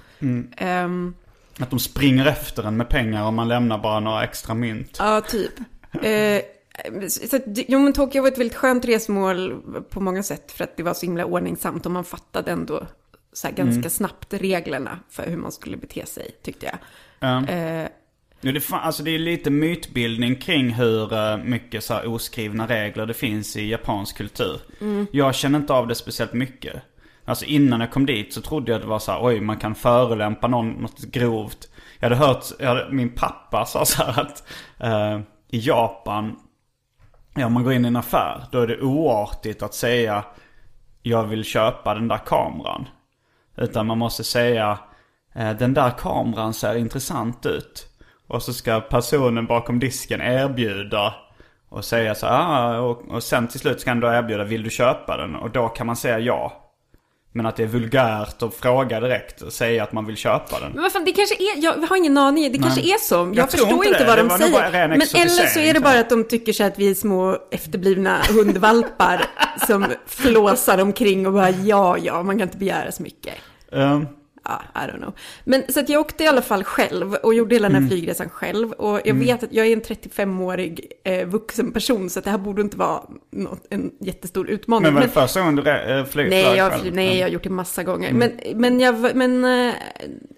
[0.56, 1.14] Ehm,
[1.58, 4.96] Att de springer efter en med pengar om man lämnar bara några extra mynt.
[4.98, 5.52] Ja, typ.
[6.02, 6.42] Eh,
[7.08, 10.82] så, jo, men Tokyo var ett väldigt skönt resmål på många sätt för att det
[10.82, 12.86] var så himla ordningsamt och man fattade ändå
[13.32, 16.76] så ganska snabbt reglerna för hur man skulle bete sig, tyckte jag.
[17.20, 17.48] Ja.
[17.48, 17.88] Eh,
[18.44, 23.06] Ja, det, alltså det är lite mytbildning kring hur eh, mycket så här oskrivna regler
[23.06, 24.60] det finns i japansk kultur.
[25.12, 26.82] Jag känner inte av det speciellt mycket.
[27.24, 29.74] Alltså innan jag kom dit så trodde jag det var så här, oj man kan
[29.74, 31.68] förolämpa någon något grovt.
[32.00, 34.46] Jag hade hört, jag hade, min pappa sa så här att
[34.78, 36.36] eh, i Japan,
[37.34, 40.24] ja, om man går in i en affär, då är det oartigt att säga
[41.02, 42.88] jag vill köpa den där kameran.
[43.56, 44.78] Utan man måste säga
[45.34, 47.93] eh, den där kameran ser intressant ut.
[48.28, 51.14] Och så ska personen bakom disken erbjuda
[51.68, 54.70] och säga så ah, och, och sen till slut ska han då erbjuda, vill du
[54.70, 55.34] köpa den?
[55.36, 56.60] Och då kan man säga ja.
[57.36, 60.72] Men att det är vulgärt att fråga direkt och säga att man vill köpa den.
[60.72, 63.14] Men vad fan, det kanske är, jag har ingen aning, det kanske är så.
[63.14, 64.88] Jag, Jag förstår inte inte vad Det de säger.
[64.88, 68.18] Men eller så är det bara att de tycker sig att vi är små efterblivna
[68.28, 69.24] hundvalpar
[69.66, 73.34] som flåsar omkring och bara ja, ja, man kan inte begära så mycket.
[73.72, 74.08] Um,
[74.44, 75.12] Ja, I don't know.
[75.44, 77.82] Men så att jag åkte i alla fall själv och gjorde hela den Mm.
[77.84, 78.72] här flygresan själv.
[78.72, 82.38] Och jag vet att jag är en 35-årig eh, vuxen person så att det här
[82.38, 84.82] borde inte vara något, en jättestor utmaning.
[84.84, 86.94] men var det första gången du äh, flyg, Nej, flög jag, själv?
[86.94, 88.12] nej, jag har gjort det massa gånger.
[88.12, 89.74] Men, men, jag, men, eh,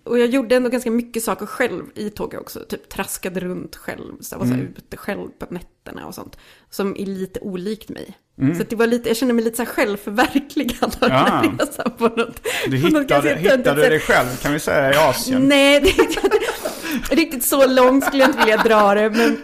[0.07, 2.61] och jag gjorde ändå ganska mycket saker själv i tåget också.
[2.69, 6.39] Typ traskade runt själv, så jag var så här ute själv på nätterna och sånt.
[6.71, 8.19] Som är lite olikt mig.
[8.57, 11.45] Så att det var lite, jag kände mig lite så här självförverkligad av den här
[11.45, 11.53] Ja.
[11.67, 12.47] resan på något.
[12.67, 15.43] Du på något hittade, du dig själv kan vi säga i Asien?
[15.49, 19.11] Nej, det, riktigt så långt skulle jag inte vilja dra det.
[19.11, 19.37] Men,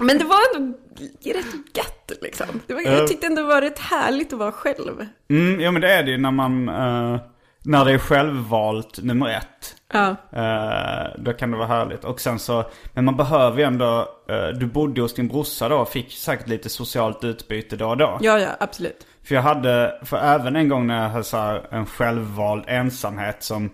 [0.00, 0.78] men det var ändå
[1.24, 1.46] rätt
[1.76, 2.46] gött liksom.
[2.66, 5.06] Det var, jag tyckte ändå det var rätt härligt att vara själv.
[5.30, 7.20] Mm, ja men det är det när man, eh,
[7.64, 9.76] när det är självvalt nummer ett.
[9.92, 10.16] Ja.
[10.32, 12.04] Eh, då kan det vara härligt.
[12.04, 15.76] Och sen så, men man behöver ju ändå, eh, du bodde hos din brorsa då
[15.76, 18.18] och fick säkert lite socialt utbyte då och då.
[18.20, 19.06] ja, ja, absolut.
[19.24, 23.42] För jag hade, för även en gång när jag hade så här en självvald ensamhet
[23.42, 23.70] som,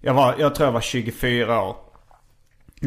[0.00, 1.76] jag var, jag tror jag var 24 år.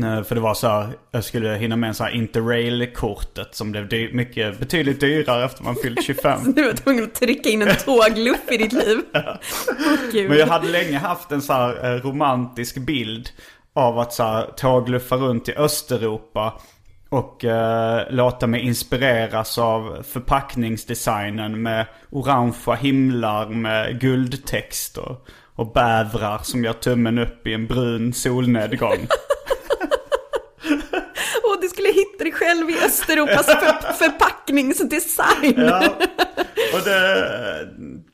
[0.03, 3.71] Eh, För det var så här, jag skulle hinna med en så här interrail-kortet som
[3.71, 6.53] blev dy- mycket, betydligt dyrare efter man fyllt 25.
[6.53, 8.97] Du var tvungen att trycka in en tågluff i ditt liv.
[10.11, 10.29] Gud.
[10.29, 13.29] Men jag hade länge haft en så här eh, romantisk bild
[13.73, 16.61] av att så här tågluffa runt i Östeuropa
[17.09, 26.39] och eh, låta mig inspireras av förpackningsdesignen med orangea himlar med guldtext och, och bävrar
[26.43, 29.07] som gör tummen upp i en brun solnedgång.
[31.97, 35.53] Och du skulle hitta dig själv i Östeuropas för, förpackningsdesign.
[35.57, 35.97] Ja.
[36.73, 37.69] Och det,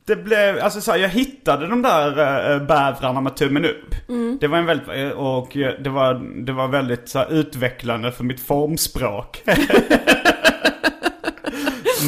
[0.06, 2.08] det blev, alltså så här, jag hittade de där
[2.52, 3.94] äh, bävrarna med tummen upp.
[4.40, 8.24] Det var en väldigt, eh, och det var, det var väldigt så här, utvecklande för
[8.24, 9.42] mitt formspråk.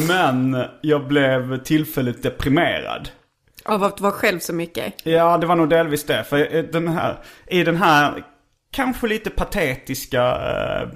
[0.07, 3.09] Men jag blev tillfälligt deprimerad.
[3.65, 4.93] Av att vara själv så mycket.
[5.03, 6.23] Ja, det var nog delvis det.
[6.23, 8.23] För eh, den här, i den här
[8.71, 10.87] kanske lite patetiska eh,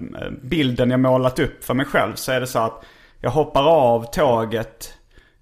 [0.44, 2.86] bilden jag målat upp för mig själv så är det så att
[3.20, 4.94] jag hoppar av tåget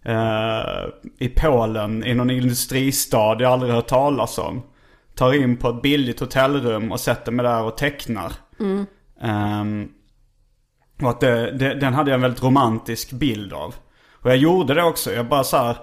[0.05, 0.89] eh,
[1.19, 4.63] i Polen i någon industristad jag aldrig hört talas om.
[5.15, 8.31] Tar in på ett billigt hotellrum och sätter mig där och tecknar.
[9.21, 9.89] Ehm,
[11.01, 13.75] och att det, det, den hade jag en väldigt romantisk bild av.
[14.11, 15.11] Och jag gjorde det också.
[15.11, 15.77] Jag bara så här.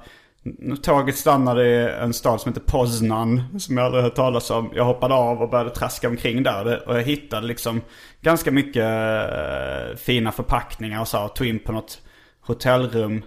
[0.82, 3.42] Tåget stannade i en stad som heter Poznan.
[3.58, 4.72] Som jag aldrig hört talas om.
[4.74, 6.88] Jag hoppade av och började traska omkring där.
[6.88, 7.80] Och jag hittade liksom
[8.20, 11.24] ganska mycket eh, fina förpackningar och så.
[11.24, 12.02] Och tog in på något
[12.40, 13.22] hotellrum.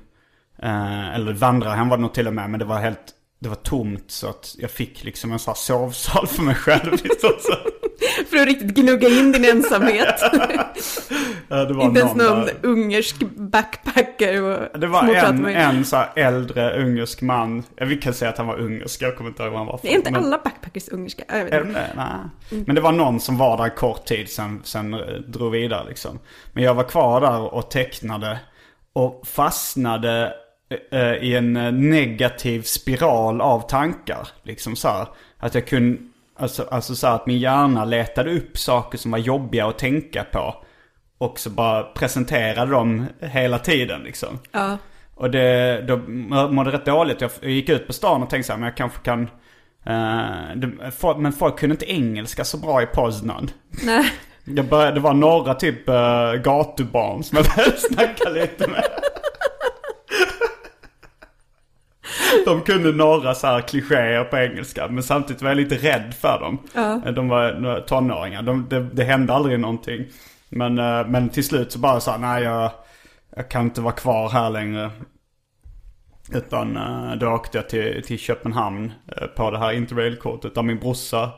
[0.62, 2.50] Eh, eller vandrarhem var det nog till och med.
[2.50, 3.16] Men det var helt...
[3.42, 6.92] Det var tomt så att jag fick liksom en sån här sovsal för mig själv.
[7.04, 7.30] Liksom,
[8.30, 10.16] för att riktigt gnugga in din ensamhet.
[11.52, 12.54] Eh, Det var Inte ens någon där.
[12.64, 17.64] ungersk backpacker och Det var en, en så äldre ungersk man.
[17.82, 19.88] Vi kan säga att han var ungersk, jag kommer inte ihåg vad han var för.
[19.88, 21.24] Det är inte men- alla backpackers ungerska.
[21.28, 21.80] Jag vet inte.
[21.80, 21.90] det?
[21.96, 22.62] Nej.
[22.66, 26.20] Men det var någon som var där kort tid sen, sen eh, drog vidare liksom.
[26.54, 28.40] Men jag var kvar där och tecknade.
[28.94, 30.34] Och fastnade
[30.92, 34.28] eh, i en eh, negativ spiral av tankar.
[34.44, 35.08] Liksom så här.
[35.40, 35.98] Att jag kunde,
[36.40, 40.56] alltså, alltså så att min hjärna letade upp saker som var jobbiga att tänka på.
[41.18, 44.40] Och så bara presenterade dem hela tiden liksom.
[44.52, 44.78] Ja.
[45.16, 45.98] Och det, då
[46.48, 47.22] mådde rätt dåligt.
[47.22, 49.22] Jag gick ut på stan och tänkte så här, men jag kanske kan...
[49.86, 53.52] eh, det, folk, men folk kunde inte engelska så bra i Poznan.
[53.84, 54.12] Nej.
[54.44, 58.84] Jag började, det var några typ uh, gatubarn som jag började snacka lite med.
[62.46, 66.40] De kunde några så här klichéer på engelska men samtidigt var jag lite rädd för
[66.40, 66.58] dem.
[66.74, 67.12] Ja.
[67.12, 68.42] De var tonåringar.
[68.42, 70.06] De, det, det hände aldrig någonting.
[70.50, 72.72] Men, eh, men till slut så bara så här, nej jag,
[73.36, 74.90] jag kan inte vara kvar här längre.
[76.34, 80.80] Utan eh, då åkte jag till, till Köpenhamn eh, på det här interrailkortet där min
[80.80, 81.30] brorsa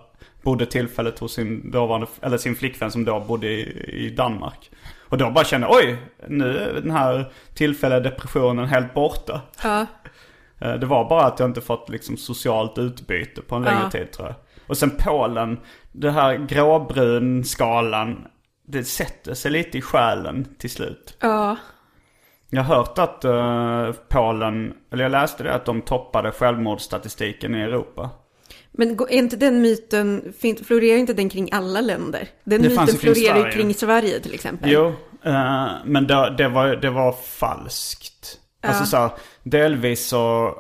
[0.42, 3.62] bodde tillfället hos sin dåvarande, eller sin flickvän som då bodde i,
[4.06, 4.72] i Danmark.
[5.10, 9.42] Och då bara kände oj, nu är den här tillfälliga depressionen helt borta.
[9.64, 9.86] Ja.
[10.62, 13.90] Eh, Det var bara att jag inte fått liksom socialt utbyte på en längre Ja.
[13.92, 14.36] tid tror jag.
[14.68, 15.60] Och sen Polen,
[15.92, 18.28] det här gråbrun skalan,
[18.68, 21.18] det sätter sig lite i själen till slut.
[21.20, 21.58] Ja.
[22.50, 27.62] Jag har hört att eh, Polen, eller jag läste det att de toppade självmordsstatistiken i
[27.62, 28.10] Europa.
[28.72, 30.34] Men är inte den myten,
[30.66, 32.28] florerar inte den kring alla länder?
[32.44, 34.72] Den Det myten florerar ju kring Sverige till exempel.
[34.72, 34.94] Jo,
[35.24, 38.38] eh, men det, det, var, det var falskt.
[38.62, 39.12] Alltså så här,
[39.44, 40.56] delvis så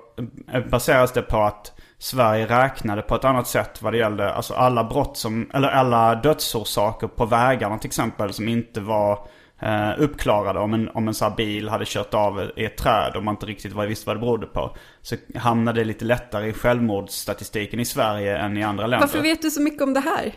[0.53, 4.53] eh, baseras det på att Sverige räknade på ett annat sätt vad det gällde alltså
[4.53, 9.27] alla brott som, eller alla dödsorsaker på vägarna till exempel som inte var
[9.61, 10.59] eh, uppklarade.
[10.59, 13.45] Om en, om en här bil hade kört av i ett träd och man inte
[13.45, 14.75] riktigt var- visste vad det berodde på.
[15.01, 19.07] Så hamnade det lite lättare i självmordsstatistiken i Sverige än i andra länder.
[19.07, 20.33] Varför vet du så mycket om det här?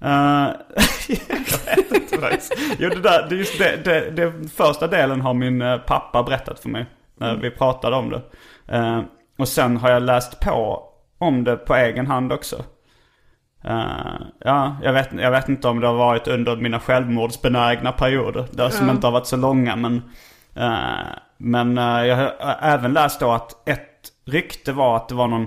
[0.00, 0.08] Eh,
[1.08, 2.54] jag vet inte faktiskt.
[2.78, 6.60] Jo, det, där, det, just det, det, det första delen har min eh, pappa berättat
[6.60, 6.86] för mig.
[7.18, 8.22] När vi pratade om det.
[8.68, 9.00] Eh,
[9.38, 10.82] och sen har jag läst på
[11.18, 12.64] om det på egen hand också.
[13.64, 18.46] Eh, ja, jag vet, jag vet inte om det har varit under mina självmordsbenägna perioder.
[18.50, 19.76] Där som inte har varit så långa.
[19.76, 20.02] Men,
[21.36, 25.46] men jag har även läst då att ett rykte var att det var någon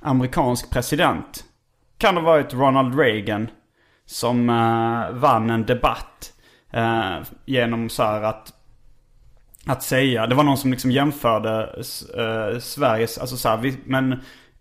[0.00, 1.44] amerikansk president.
[1.98, 3.48] Kan det ha varit Ronald Reagan.
[4.10, 6.32] Som eh, vann en debatt.
[6.72, 8.52] eh, genom så att
[9.66, 10.26] att säga.
[10.26, 11.62] Det var någon som liksom jämförde
[12.16, 14.12] eh, Sveriges, alltså så här, vi, men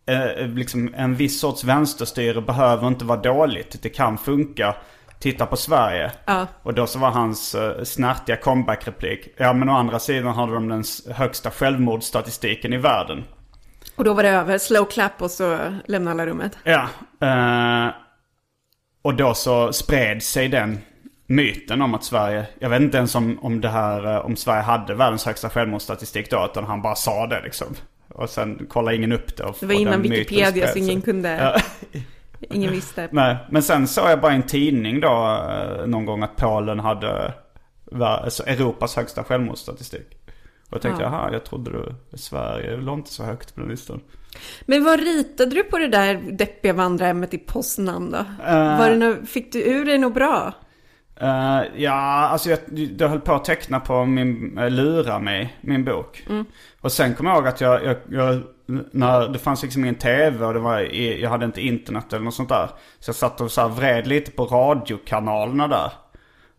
[0.05, 3.81] eh, liksom en viss sorts vänsterstyre behöver inte vara dåligt.
[3.81, 4.75] Det kan funka.
[5.19, 6.12] Titta på Sverige.
[6.25, 6.47] Ja.
[6.63, 9.27] Och då så var hans uh, snärtiga comeback-replik.
[9.38, 10.83] Ja men å andra sidan hade de den
[11.15, 13.23] högsta självmordsstatistiken i världen.
[13.95, 16.57] Och då var det över, slow clap och så lämnade alla rummet.
[16.63, 16.88] Ja.
[17.21, 17.93] eh,
[19.01, 20.77] och då så spred sig den
[21.27, 24.62] myten om att Sverige, jag vet inte ens om, om det här, eh, om Sverige
[24.62, 27.67] hade världens högsta självmordsstatistik då, utan han bara sa det liksom.
[28.07, 29.43] Och sen kollade ingen upp det.
[29.43, 31.62] Och, Det var och innan Wikipedia så ingen kunde,
[32.39, 33.09] ingen visste.
[33.12, 36.79] Nej, men sen såg jag bara i en tidning då eh, någon gång att Polen
[36.79, 37.33] hade
[38.01, 40.07] alltså Europas högsta självmordsstatistik.
[40.69, 41.09] Och jag tänkte, Ja.
[41.09, 44.01] jaha, jag trodde du, Sverige låg inte så högt på den listan.
[44.65, 48.17] Men vad ritade du på det där deppiga vandrarhemmet i Poznan då?
[48.47, 48.79] Eh.
[48.79, 50.53] Var det nå- fick du ur dig något bra?
[51.21, 52.59] Eh, ja, alltså jag,
[52.97, 56.27] jag höll på att teckna på min uh, Lura mig, min bok.
[56.81, 58.41] Och sen kom jag ihåg att jag, jag, jag,
[58.91, 62.33] när det fanns liksom ingen tv och det var, jag hade inte internet eller något
[62.33, 62.69] sånt där.
[62.99, 65.91] Så jag satt och så här vred lite på radiokanalerna där.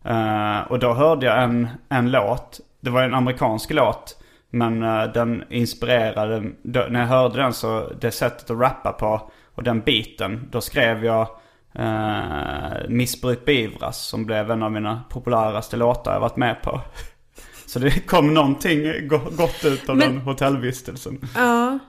[0.05, 2.59] Eh, och då hörde jag en, en låt.
[2.79, 4.20] Det var en amerikansk låt.
[4.51, 9.31] Men eh, den inspirerade, då, när jag hörde den så, det sättet att rappa på
[9.55, 10.47] och den biten.
[10.51, 11.27] Då skrev jag
[11.75, 16.81] eh, Missbruk beivras som blev en av mina populäraste låtar jag varit med på.
[17.65, 21.19] Så det kom någonting go- gott ut av Men- den hotellvistelsen.
[21.35, 21.79] Ja.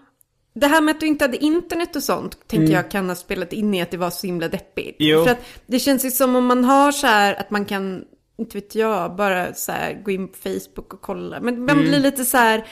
[0.54, 2.72] Det här med att du inte hade internet och sånt tänker Mm.
[2.76, 4.96] jag kan ha spelat in i att det var så himla deppigt.
[4.98, 5.24] Jo.
[5.24, 8.04] För att det känns ju som om man har så här att man kan,
[8.42, 11.40] inte vet jag, bara så här gå in på Facebook och kolla.
[11.40, 11.84] Men man Mm.
[11.88, 12.64] blir lite så här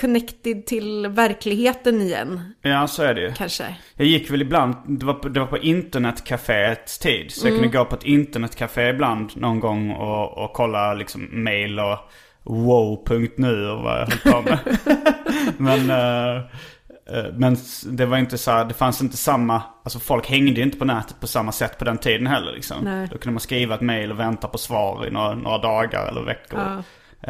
[0.00, 3.32] connected till verkligheten igen, Ja, så är det ju.
[3.32, 3.76] kanske.
[3.94, 7.30] Jag gick väl ibland, det var det var på internetcaféets tid.
[7.30, 7.62] Så jag Mm.
[7.62, 11.98] kunde gå på ett internetcafé ibland någon gång och, och kolla liksom mail och
[12.44, 14.58] wow.nu och vad jag höll på med.
[15.58, 16.42] men, eh,
[17.34, 20.62] men s- det var inte så här, det fanns inte samma, alltså folk hängde ju
[20.62, 22.76] inte på nätet på samma sätt på den tiden heller liksom.
[22.84, 23.08] Nej.
[23.12, 26.22] Då kunde man skriva ett mail och vänta på svar i några, några dagar eller
[26.22, 26.60] veckor.
[26.60, 26.82] Ja.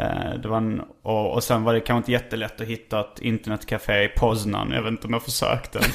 [0.03, 3.19] Eh, Det var en, och, och sen var det kanske inte jättelätt att hitta ett
[3.21, 4.71] internetcafé i Poznan.
[4.71, 5.79] Jag vet inte om jag försökte.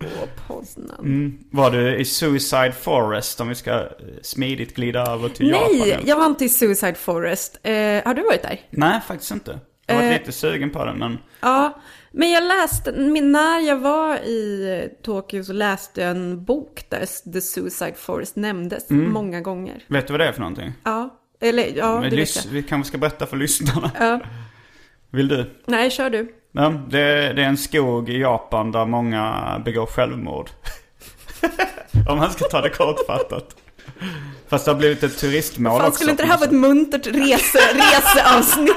[0.00, 0.98] Åh, Poznan.
[0.98, 1.38] Mm.
[1.50, 3.86] Var du i Suicide Forest om vi ska eh,
[4.22, 5.68] smidigt glida över till Japan?
[5.78, 7.60] Nej, jag var inte i Suicide Forest.
[7.62, 7.72] Eh,
[8.04, 8.60] har du varit där?
[8.70, 9.58] Nej, faktiskt inte.
[9.86, 10.12] Jag var Eh.
[10.12, 11.18] lite sugen på det men...
[11.40, 11.78] Ja,
[12.18, 17.32] men jag läste, men när jag var i Tokyo så läste jag en bok där
[17.32, 19.12] The Suicide Forest nämndes Mm.
[19.12, 19.84] många gånger.
[19.86, 20.72] Vet du vad det är för någonting?
[20.84, 22.52] Ja, eller ja, vi, det vet jag.
[22.52, 23.90] vi kanske ska berätta för lyssnarna.
[23.98, 24.20] Ja.
[25.10, 25.50] Vill du?
[25.66, 26.34] Nej, kör du.
[26.52, 30.50] Ja, det, det är en skog i Japan där många begår självmord.
[32.08, 33.56] om man ska ta det kortfattat.
[34.48, 35.94] Fast det har blivit ett turistmål Fan, också.
[35.96, 38.72] skulle inte det här vara ett muntert rese, reseavsnitt?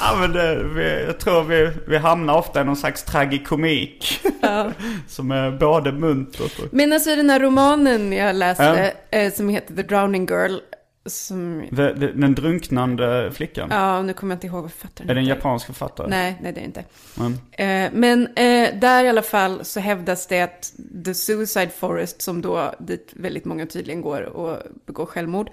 [0.00, 4.20] Ja men det, vi, jag tror vi, vi hamnar ofta i någon slags tragikomik.
[5.08, 6.74] som är både muntert och...
[6.74, 10.58] Men alltså den här romanen jag läste, eh, som heter The Drowning Girl,
[11.06, 11.66] som...
[11.70, 13.68] The, the, den drunknande flickan.
[13.70, 16.08] Ja, nu kommer jag inte ihåg vad författaren Är det en japansk författare?
[16.10, 16.84] Nej, nej det är det inte.
[17.18, 17.32] Mm.
[17.52, 20.72] Eh, men eh, där i alla fall så hävdas det att
[21.04, 25.50] The Suicide Forest, som då dit väldigt många tydligen går och begår självmord,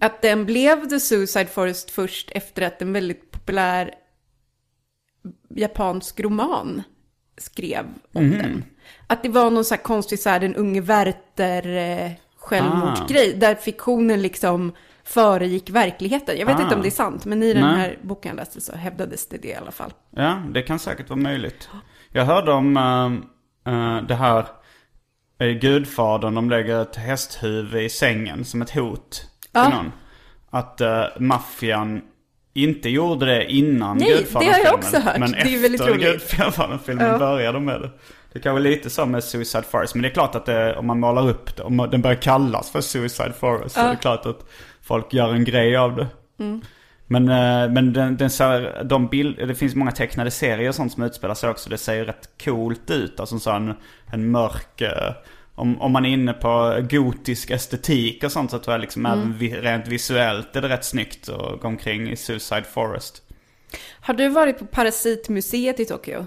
[0.00, 3.90] att den blev The Suicide Forest först efter att en väldigt populär
[5.54, 6.82] japansk roman
[7.38, 8.64] skrev om den.
[9.06, 13.54] Att det var någon så här konstig, så här, den unge Werther eh, självmordsgrej, där
[13.54, 14.72] fiktionen liksom
[15.04, 16.38] föregick verkligheten.
[16.38, 16.62] Jag vet Ah.
[16.62, 17.76] inte om det är sant, men i den Nej.
[17.76, 19.92] här boken jag läste så hävdades det det i alla fall.
[20.10, 21.68] Ja, det kan säkert vara möjligt.
[22.12, 24.46] Jag hörde om äh, äh, det här
[25.38, 26.34] i Gudfadern.
[26.34, 29.68] De lägger ett hästhuvud i sängen som ett hot till Ja.
[29.68, 29.92] någon.
[30.50, 30.80] att
[31.18, 32.02] maffian
[32.54, 35.18] inte gjorde det innan Nej, Gudfadern det har jag också hört.
[35.18, 36.00] Men Det är väldigt roligt.
[36.02, 37.18] Gudfadern-filmen Ja.
[37.18, 37.90] började med det.
[38.32, 39.94] Det kan vara lite som med Suicide Forest.
[39.94, 42.70] Men det är klart att det, om man målar upp det, om den börjar kallas
[42.70, 44.46] för Suicide Forest så är det klart att
[44.82, 46.06] folk gör en grej av det.
[46.38, 46.60] Mm.
[47.06, 50.92] Men, eh, men den, den ser, de bild, det finns många tecknade serier och sånt
[50.92, 51.70] som utspelar sig också.
[51.70, 53.20] Det ser ju rätt coolt ut.
[53.20, 53.74] Alltså en
[54.12, 54.82] en mörk...
[55.56, 59.18] Om, om man är inne på gotisk estetik och sånt så tror jag liksom Mm.
[59.18, 63.22] även vi, rent visuellt är det rätt snyggt att gå omkring i Suicide Forest.
[64.00, 66.26] Har du varit på Parasitmuseet i Tokyo?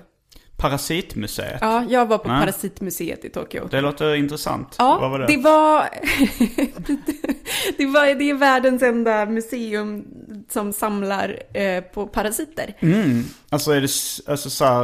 [0.57, 1.57] Parasitmuseet.
[1.61, 2.39] Ja, jag var på Nej.
[2.39, 3.67] Parasitmuseet i Tokyo.
[3.71, 4.75] Det låter intressant.
[4.77, 5.25] Ja, Vad var det?
[5.27, 5.79] det var...
[7.77, 10.05] det, var det är världens enda museum
[10.49, 12.73] som samlar eh, på parasiter.
[12.79, 13.23] Mm.
[13.49, 13.89] Alltså är det
[14.31, 14.83] alltså så här,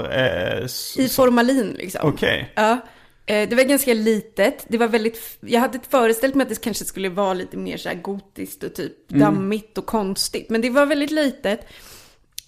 [0.60, 0.65] eh,
[1.06, 2.01] I formalin liksom.
[2.10, 2.51] Okej.
[2.56, 2.77] Ja.
[3.26, 4.66] Eh, Det var ganska litet.
[4.68, 7.90] Det var väldigt, jag hade föreställt mig att det kanske skulle vara lite mer så
[7.90, 9.22] här gotiskt och typ Mm.
[9.22, 10.50] dammigt och konstigt.
[10.50, 11.60] Men det var väldigt litet.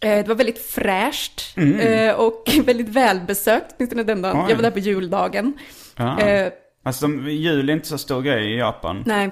[0.02, 4.32] Eh, Det var väldigt fräscht eh, och väldigt välbesökt, åtminstone den dagen.
[4.36, 4.46] Mm.
[4.46, 4.52] Oj.
[4.52, 5.54] Jag var där på juldagen.
[5.96, 6.20] Ja.
[6.22, 6.52] Eh,
[6.84, 9.04] Alltså jul är inte så stor grej i Japan.
[9.06, 9.32] Nej.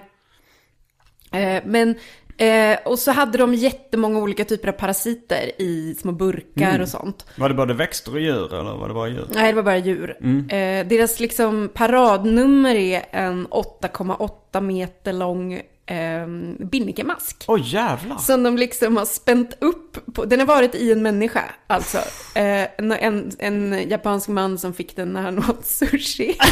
[1.31, 1.95] Eh, men,
[2.37, 6.81] eh, och så hade de jättemånga olika typer av parasiter i små burkar Mm.
[6.81, 7.25] och sånt.
[7.35, 9.27] Var det både växter och djur eller var det bara djur?
[9.33, 10.17] Nej, det var bara djur.
[10.21, 10.49] Mm.
[10.49, 15.53] Eh, deras liksom paradnummer är en 8,8 meter lång
[15.85, 16.27] eh,
[16.59, 17.43] binnikemask.
[17.47, 18.17] Åh jävlar!
[18.17, 20.25] Som de liksom har spänt upp på.
[20.25, 21.97] Den har varit i en människa, alltså.
[22.35, 26.37] Eh, en, en, en japansk man som fick den när han åt sushi.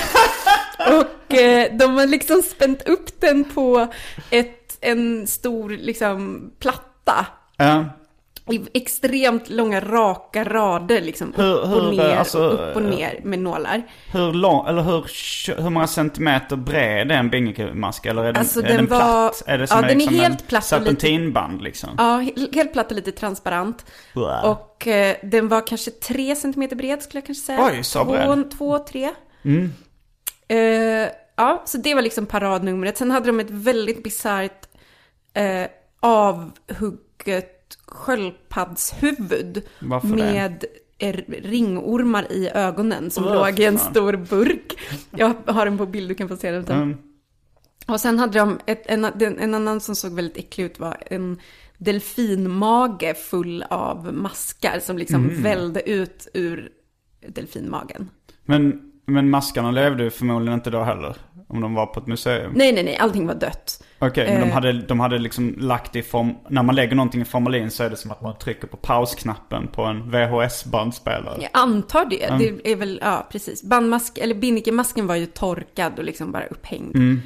[0.87, 3.87] Och eh, de har liksom spänt upp den på
[4.29, 7.25] ett, en stor liksom platta.
[7.57, 7.85] Ja.
[8.51, 11.33] I extremt långa raka rader liksom.
[11.37, 13.81] Hur- upp hur, och ner, alltså, upp och ner med nålar.
[14.11, 15.05] Hur lång, eller hur,
[15.61, 18.05] hur många centimeter bred är en binnikemask?
[18.05, 19.43] Eller är den, Alltså, är den den var- platt?
[19.47, 21.89] Är det som ja, den är liksom helt en platt och lite- serpentinband liksom?
[21.97, 23.85] Ja, he- helt platt och lite transparent.
[24.13, 24.45] Blah.
[24.45, 27.69] Och eh, den var kanske tre centimeter bred skulle jag kanske säga.
[27.71, 28.25] Oj, så två, bred.
[28.25, 28.49] Mm.
[28.49, 29.09] Två, tre.
[30.47, 32.97] Eh, ja, så det var liksom paradnumret.
[32.97, 34.67] Sen hade de ett väldigt bisarrt
[35.33, 35.67] eh,
[35.99, 39.63] avhugget sköldpaddshuvud.
[39.79, 40.03] Det?
[40.03, 40.65] med
[40.99, 43.91] er- ringormar i ögonen som Åh, låg i en fan.
[43.91, 44.77] stor burk.
[45.11, 46.65] Jag har den på bild, du kan få se den.
[46.65, 46.97] Mm.
[47.87, 49.05] Och sen hade de, ett, en,
[49.39, 51.39] en annan som såg väldigt äcklig ut var en
[51.77, 55.41] delfinmage full av maskar som liksom Mm.
[55.43, 56.69] vällde ut ur
[57.27, 58.09] delfinmagen.
[58.45, 61.15] Men, men maskarna levde ju förmodligen inte då heller.
[61.47, 62.51] Om de var på ett museum.
[62.55, 63.83] Nej, nej, nej, allting var dött.
[63.99, 64.53] Okej, men de Eh.
[64.53, 66.35] hade, de hade liksom lagt i form...
[66.49, 69.67] När man lägger någonting i formalin så är det som att man trycker på pausknappen
[69.67, 71.37] på en VHS-bandspelare.
[71.41, 72.33] Jag antar det.
[72.39, 73.63] Det är väl, ja precis.
[73.63, 76.95] Bandmask, eller binnikemasken var ju torkad och liksom bara upphängd.
[76.95, 77.21] Mm.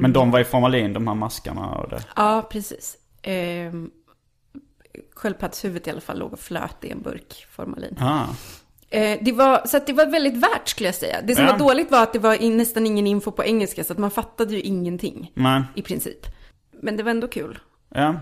[0.00, 2.02] Men de var i formalin, de här maskarna och det.
[2.16, 2.96] Ja, precis.
[3.22, 3.90] Ehm,
[5.14, 7.96] sköldpaddshuvudet i alla fall låg och flöt i en burk formalin.
[8.00, 8.24] Ah.
[8.90, 11.16] Eh, det var, så det var väldigt värt skulle jag säga.
[11.24, 11.50] Det som Ja.
[11.52, 14.10] var dåligt var att det var in, nästan ingen info på engelska så att man
[14.10, 16.26] fattade ju ingenting Men, i princip.
[16.82, 17.58] Men det var ändå kul.
[17.94, 18.14] ja.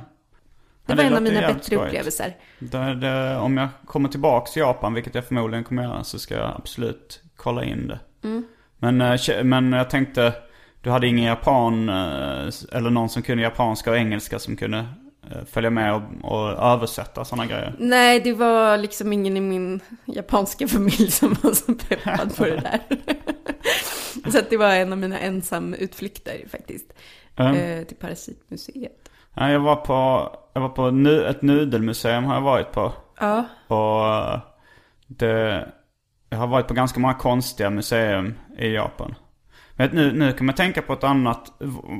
[0.86, 1.84] Det Ja, var en av mina bättre skojigt.
[1.84, 2.36] upplevelser.
[2.58, 6.34] Det, det, om jag kommer tillbaka till Japan, vilket jag förmodligen kommer göra, så ska
[6.34, 7.98] jag absolut kolla in det.
[8.28, 8.44] Mm.
[8.78, 10.32] Men, eh, men jag tänkte,
[10.80, 14.86] du hade ingen japan, eh, eller någon som kunde japanska och engelska som kunde
[15.46, 17.74] följa med och, och översätta sådana grejer.
[17.78, 22.56] Nej, det var liksom ingen i min japanska familj som var så peppad på det
[22.56, 22.80] där.
[24.30, 26.92] så att det var en av mina ensam utflykter faktiskt.
[27.36, 27.54] Mm.
[27.54, 29.10] Eh, till Parasitmuseet.
[29.34, 32.92] Ja, jag var på, jag var på nu, ett nudelmuseum har jag varit på.
[33.20, 34.40] Ja, Och eh,
[35.06, 35.68] det,
[36.28, 39.14] jag har varit på ganska många konstiga museum i Japan.
[39.72, 41.52] Men nu, nu kan man tänka på ett annat.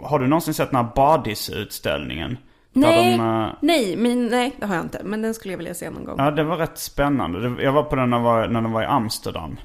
[0.03, 2.39] Har du någonsin sett den här Badis-utställningen?
[2.81, 5.01] Nej, de, eh, nej, min, nej, det har jag inte.
[5.05, 6.15] Men den skulle jag vilja se någon gång.
[6.19, 7.63] Ja, det var rätt spännande.
[7.63, 9.57] Jag var på den när, var, när de var i Amsterdam.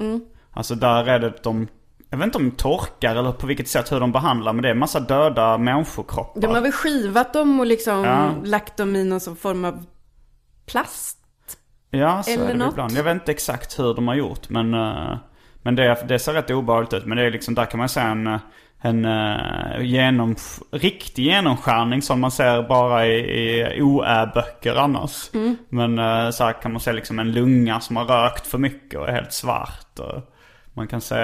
[0.53, 1.67] Alltså där är det de,
[2.09, 4.53] jag vet inte om de torkar eller på vilket sätt hur de behandlar.
[4.53, 6.41] Men det är en massa döda människokroppar.
[6.41, 8.29] De har väl skivat dem och liksom Ja.
[8.43, 9.85] lagt dem i någon form av
[10.65, 11.17] plast?
[11.89, 12.71] Ja, så Eller är det något.
[12.71, 12.91] ibland.
[12.91, 14.49] Jag vet inte exakt hur de har gjort.
[14.49, 15.17] Men, eh,
[15.63, 17.05] men det, det ser rätt obehagligt ut.
[17.05, 18.39] Men det är liksom, där kan man säga en, eh,
[18.81, 20.35] en uh, genom,
[20.71, 25.29] riktig genomskärning som man ser bara i, i OÄ-böcker annars.
[25.69, 28.99] Men eh, så här kan man se liksom en lunga som har rökt för mycket
[28.99, 29.99] och är helt svart.
[29.99, 30.33] Och
[30.73, 31.15] man kan se...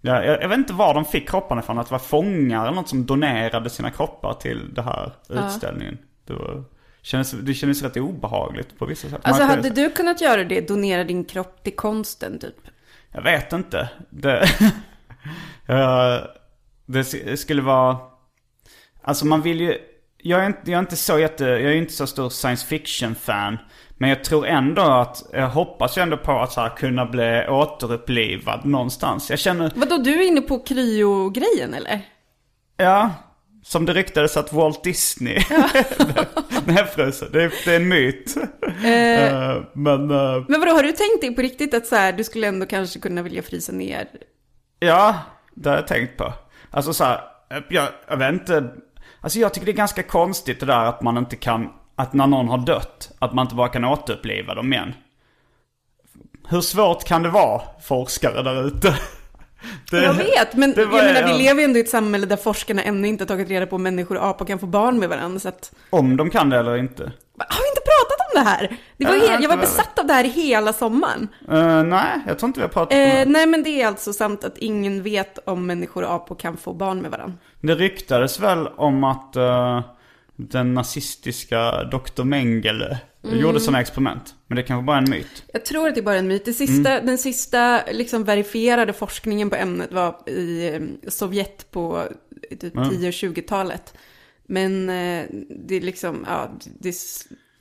[0.00, 1.78] Ja, jag, jag vet inte var de fick kropparna ifrån.
[1.78, 5.98] Att det var fångar eller något som donerade sina kroppar till den här utställningen.
[6.26, 6.64] Det, var,
[7.02, 9.20] kändes, det kändes rätt obehagligt på vissa sätt.
[9.22, 12.56] Alltså Man hade du kunnat göra det, donera din kropp till konsten typ?
[13.12, 13.88] Jag vet inte.
[14.10, 14.48] Det,
[15.66, 16.26] Ja,
[16.86, 17.96] det skulle vara...
[19.02, 19.78] Alltså man vill ju...
[20.18, 23.14] jag är inte, jag är inte så jätte, jag är inte så stor science fiction
[23.14, 23.58] fan.
[23.98, 27.46] Men jag tror ändå att, jag hoppas ju ändå på att så här, kunna bli
[27.48, 29.30] återupplivad någonstans.
[29.30, 32.00] Jag känner, Vadå, du är inne på kryo-grejen eller?
[32.76, 33.10] ja,
[33.62, 35.34] som det ryktades att Walt Disney
[36.64, 37.28] nedfryser.
[37.32, 38.36] Det, är- det är en myt.
[38.36, 42.24] Eh, men, eh, Men vadå, har du tänkt dig på riktigt att så här, du
[42.24, 44.08] skulle ändå kanske kunna vilja frysa ner?
[44.80, 45.18] ja,
[45.54, 46.32] det har jag tänkt på.
[46.74, 47.20] Alltså så här,
[47.68, 48.70] jag, jag vet inte.
[49.20, 52.26] Alltså jag tycker det är ganska konstigt det där att man inte kan, att när
[52.26, 54.94] någon har dött, att man inte bara kan återuppliva dem igen.
[56.48, 58.98] Hur svårt kan det vara, forskare där ute?
[59.90, 62.82] Det- Jag vet, men jag menar, vi lever ju ändå i ett samhälle där forskarna
[62.82, 65.48] ännu inte tagit reda på om människor och apor kan få barn med varandra.
[65.48, 65.72] Att...
[65.90, 67.12] Om de kan det eller inte.
[67.38, 68.76] Har vi inte pratat om det här?
[68.96, 71.28] Det var Ja, helt, jag var besatt av det här hela sommaren.
[71.50, 73.24] Eh, nej, jag tror inte vi har pratat om Eh, det.
[73.24, 76.72] nej, men det är alltså sant att ingen vet om människor och apor kan få
[76.72, 77.36] barn med varandra.
[77.60, 79.80] Det ryktades väl om att eh,
[80.36, 82.22] den nazistiska Dr.
[82.24, 83.38] Mengele Mm.
[83.38, 84.34] gjorde sådana experiment.
[84.46, 85.44] Men det kanske bara är en myt.
[85.52, 86.44] Jag tror att det är bara en myt.
[86.44, 87.06] Det sista, Mm.
[87.06, 92.04] Den sista liksom verifierade forskningen på ämnet var i Sovjet på
[92.60, 93.94] typ 10 och 20-talet.
[94.46, 96.94] Men eh, det är liksom, ja, det,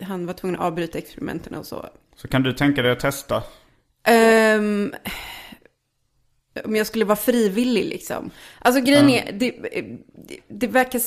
[0.02, 1.90] han var tvungen att avbryta experimenten och så.
[2.16, 3.44] Så kan du tänka dig att testa?
[4.04, 4.94] Ehm,
[6.66, 8.32] om jag skulle vara frivillig liksom.
[8.60, 9.52] Alltså grejen är, det,
[10.28, 11.02] det, det verkar...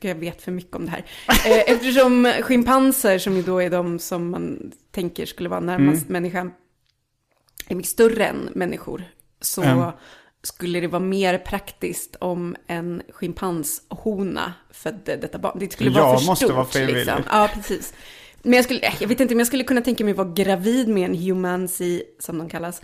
[0.00, 1.04] Jag vet för mycket om det här.
[1.28, 6.52] Eh, Eftersom schimpanser, som ju då är de som man tänker skulle vara närmast människan,
[7.68, 9.04] är mycket större än människor.
[9.40, 9.92] Så Mm.
[10.48, 15.56] Skulle det vara mer praktiskt om en schimpanshona födde detta barn.
[15.60, 16.94] Det skulle Jag vara för måste stort, vara frivillig.
[16.94, 17.22] Liksom.
[17.30, 17.94] Ja, precis.
[18.42, 20.88] Men jag skulle, jag vet inte, men jag skulle kunna tänka mig att vara gravid
[20.88, 22.82] med en humancy, som de kallas.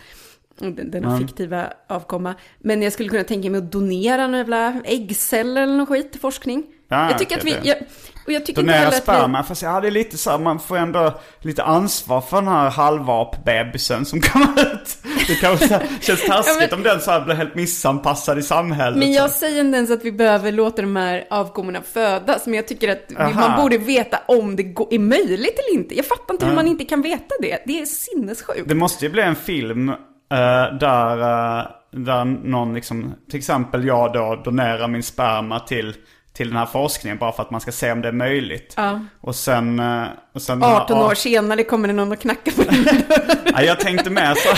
[0.59, 2.35] Den, den fiktiva avkomma.
[2.59, 6.21] Men jag skulle kunna tänka mig att donera några jävla äggceller eller något skit till
[6.21, 6.63] forskning.
[6.89, 7.77] Ja, jag tycker att vi, det- jag,
[8.25, 9.01] och jag tycker inte Donera heller att vi...
[9.01, 12.47] sperma, fast ja det är lite så här, man får ändå lite ansvar för den
[12.47, 14.97] här halvapbebisen som kommer ut.
[15.27, 18.99] Det kanske här, känns taskigt men- om den så här blir helt missanpassad i samhället.
[18.99, 22.67] Men jag säger inte ens att vi behöver låta de här avkommorna födas, men jag
[22.67, 23.31] tycker att Aha.
[23.49, 25.95] man borde veta om det är möjligt eller inte.
[25.95, 27.59] Jag fattar inte hur man inte kan veta det.
[27.65, 28.69] Det är sinnessjukt.
[28.69, 29.91] Det måste ju bli en film
[30.79, 31.17] där,
[31.59, 35.95] eh, där någon liksom, till exempel jag då donerar min sperma till,
[36.33, 38.73] till den här forskningen bara för att man ska se om det är möjligt.
[38.77, 38.99] Ja.
[39.21, 39.79] Och sen...
[39.79, 40.03] eh,
[40.33, 42.85] Och sen den här 18 år senare kommer det någon och knackar på din.
[43.57, 44.49] Ja, jag tänkte mer så.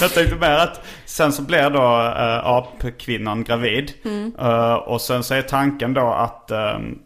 [0.00, 3.92] jag tänkte mer att sen så blir då äh, apkvinnan gravid.
[4.38, 6.98] Eh, och sen så är tanken då att, ehm,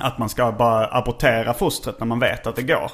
[0.00, 2.90] att man ska bara abortera fostret när man vet att det går.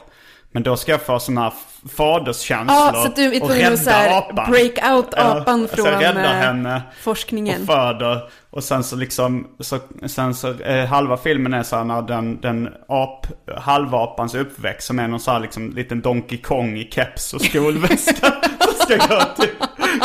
[0.53, 1.53] Men då ska jag få sådana här
[1.97, 4.51] faderskänslor Ja, så att du är och att så här apan.
[4.51, 7.61] break out apan sen från rädda eh, henne forskningen.
[7.61, 8.31] och föder.
[8.51, 12.41] Och sen så liksom, så, sen så eh, halva filmen är så här när den,
[12.41, 13.27] den ap,
[13.57, 18.27] halvapans uppväxt som är någon så här liksom liten Donkey Kong i keps och skolväska.
[18.61, 19.51] som ska gå till,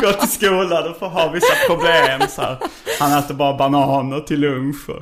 [0.02, 2.58] gå till skolan och få ha vissa problem så här.
[3.00, 4.89] Han äter bara bananer till lunch.
[4.89, 5.02] Och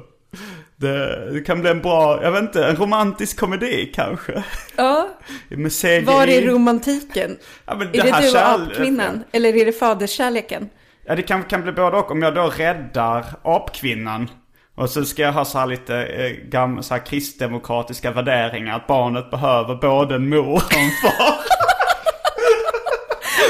[0.81, 4.43] det, det kan bli en bra, jag vet inte, en romantisk komedi kanske.
[4.75, 5.09] Ja,
[5.49, 6.01] Med CGI.
[6.01, 7.37] var är romantiken?
[7.65, 9.23] Ja, men Är det, här du och apkvinnan?
[9.31, 10.69] Eller är det faderskärleken?
[11.05, 12.11] Ja det kan, kan bli både och.
[12.11, 14.29] Om jag då räddar apkvinnan
[14.75, 18.75] och så ska jag ha så här lite eh, gam, så här kristdemokratiska värderingar.
[18.75, 21.35] Att barnet behöver både en mor och en far.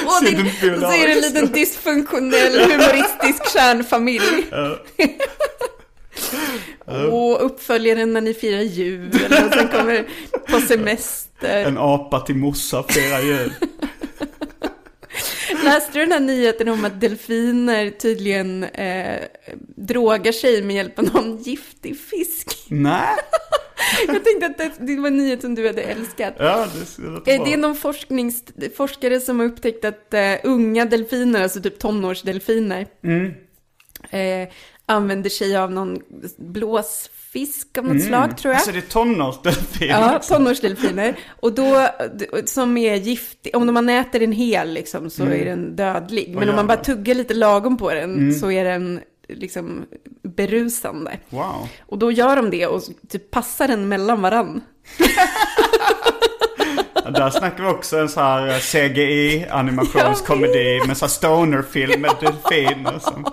[0.05, 4.45] Och, din, så är det en liten dysfunktionell humoristisk kärnfamilj.
[7.11, 10.05] Och uppföljaren när ni firar jul och sen kommer
[10.49, 11.65] på semester.
[11.65, 13.53] En apa till morsa firar jul.
[15.63, 19.19] Läste du den här nyheten om att delfiner tydligen eh,
[19.75, 22.65] drogar sig med hjälp av någon giftig fisk?
[22.67, 23.15] Nej.
[24.07, 26.33] Jag tänkte att det, det var en nyhet som du hade älskat.
[26.37, 27.43] Ja det låter Eh.
[27.45, 28.43] Det är någon forsknings,
[28.77, 32.87] forskare som har upptäckt att eh, unga delfiner, alltså typ tonårsdelfiner,
[34.09, 34.49] eh,
[34.85, 35.99] använder sig av någon
[36.37, 38.57] blåsfisk av något slag tror jag.
[38.57, 39.93] Alltså det är tonårsdelfiner.
[39.93, 41.19] Ja, tonårsdelfiner.
[41.39, 41.87] Och då,
[42.45, 46.35] som är giftig, om man äter den hel liksom, så är den dödlig.
[46.35, 49.85] Men om man bara tuggar lite lagom på den så är den liksom
[50.23, 51.19] berusande.
[51.29, 51.69] Wow.
[51.85, 54.61] Och då gör de det och typ passar den mellan varann.
[57.09, 62.99] Där snackar vi också en så här eh, CGI-animationskomedi med så här stonerfilm med delfiner.
[62.99, 63.25] Som...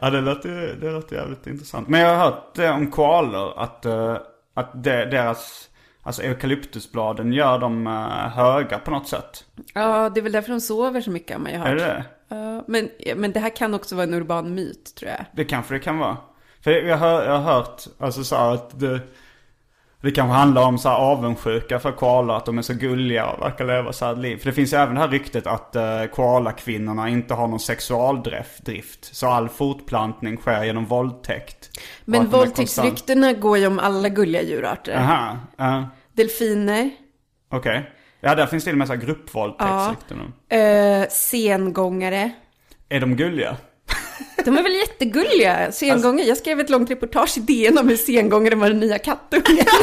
[0.00, 1.88] ja, det låter, det låter jävligt intressant.
[1.88, 4.16] Men jag har hört det om koalor att, eh,
[4.54, 5.68] att det, deras,
[6.02, 9.44] alltså eukalyptusbladen gör dem eh, höga på något sätt.
[9.74, 11.68] Ja, det är väl därför de sover så mycket har man ju hört.
[11.68, 12.04] Är det det?
[12.28, 15.24] Ja, men, men det här kan också vara en urban myt tror jag.
[15.32, 16.16] Det kanske det kan vara.
[16.60, 19.00] För jag har, jag har hört, alltså så här att det,
[20.00, 23.42] det kanske handlar om så här avundsjuka för koalor, att de är så gulliga och
[23.42, 24.36] verkar leva så här liv.
[24.36, 28.64] För det finns ju även det här ryktet att uh, koalakvinnorna inte har någon sexualdrift.
[28.64, 29.14] drift.
[29.16, 31.70] Så all fortplantning sker genom våldtäkt.
[32.04, 34.92] Men våldtäktsryktena går ju om alla gulliga djurarter.
[34.94, 36.90] konstant- Aha, uh, Delfiner,
[37.50, 37.90] okej.
[38.20, 40.32] Ja, där finns till och med så här gruppvåldtäktsrykten.
[40.48, 42.30] eh, sengångare.
[42.88, 43.56] Är de gulliga?
[44.44, 46.26] De är väl jättegulliga, sengångare.
[46.26, 49.66] Jag skrev ett långt reportage i DN om hur sengångare var den nya kattungen.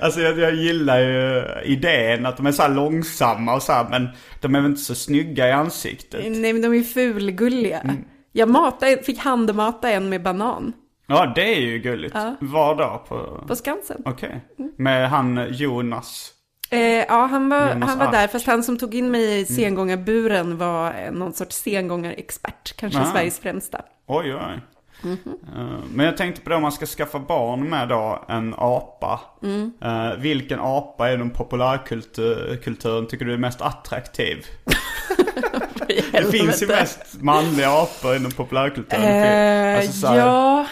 [0.00, 3.86] Alltså jag, jag gillar ju idén att de är så här långsamma och så här,
[3.90, 4.08] men
[4.40, 6.20] de är väl inte så snygga i ansiktet.
[6.28, 7.80] Nej, men de är fulgulliga.
[7.80, 8.04] Mm.
[8.32, 10.72] Jag matade, fick handmata en med banan
[11.06, 12.16] Ja, det är ju gulligt.
[12.40, 13.04] Var då?
[13.08, 13.44] På...
[13.48, 14.02] på Skansen.
[14.04, 14.40] Okej.
[14.76, 16.33] Med han Jonas.
[16.74, 19.44] Eh, ja, han var, Jonas han var där, fast han som tog in mig i
[19.44, 23.12] sengångarburen var någon sorts sengångarexpert, kanske Ah.
[23.12, 23.82] Sveriges främsta.
[24.06, 24.60] Oj, oj.
[25.02, 25.18] Mhm.
[25.56, 29.20] Eh, Men jag tänkte på det om man ska skaffa barn med då en apa.
[29.42, 29.72] Mm.
[29.84, 34.46] Eh, vilken apa inom populärkulturen tycker du är mest attraktiv?
[36.12, 39.02] Det finns ju mest manliga apor inom populärkulturen.
[39.04, 40.66] Eh, Alltså så här, ja,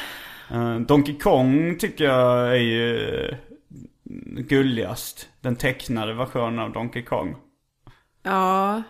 [0.50, 3.34] eh, Donkey Kong tycker jag är ju
[4.48, 5.28] gulligast.
[5.40, 7.36] Den tecknade versionen av Donkey Kong.
[8.22, 8.82] ja.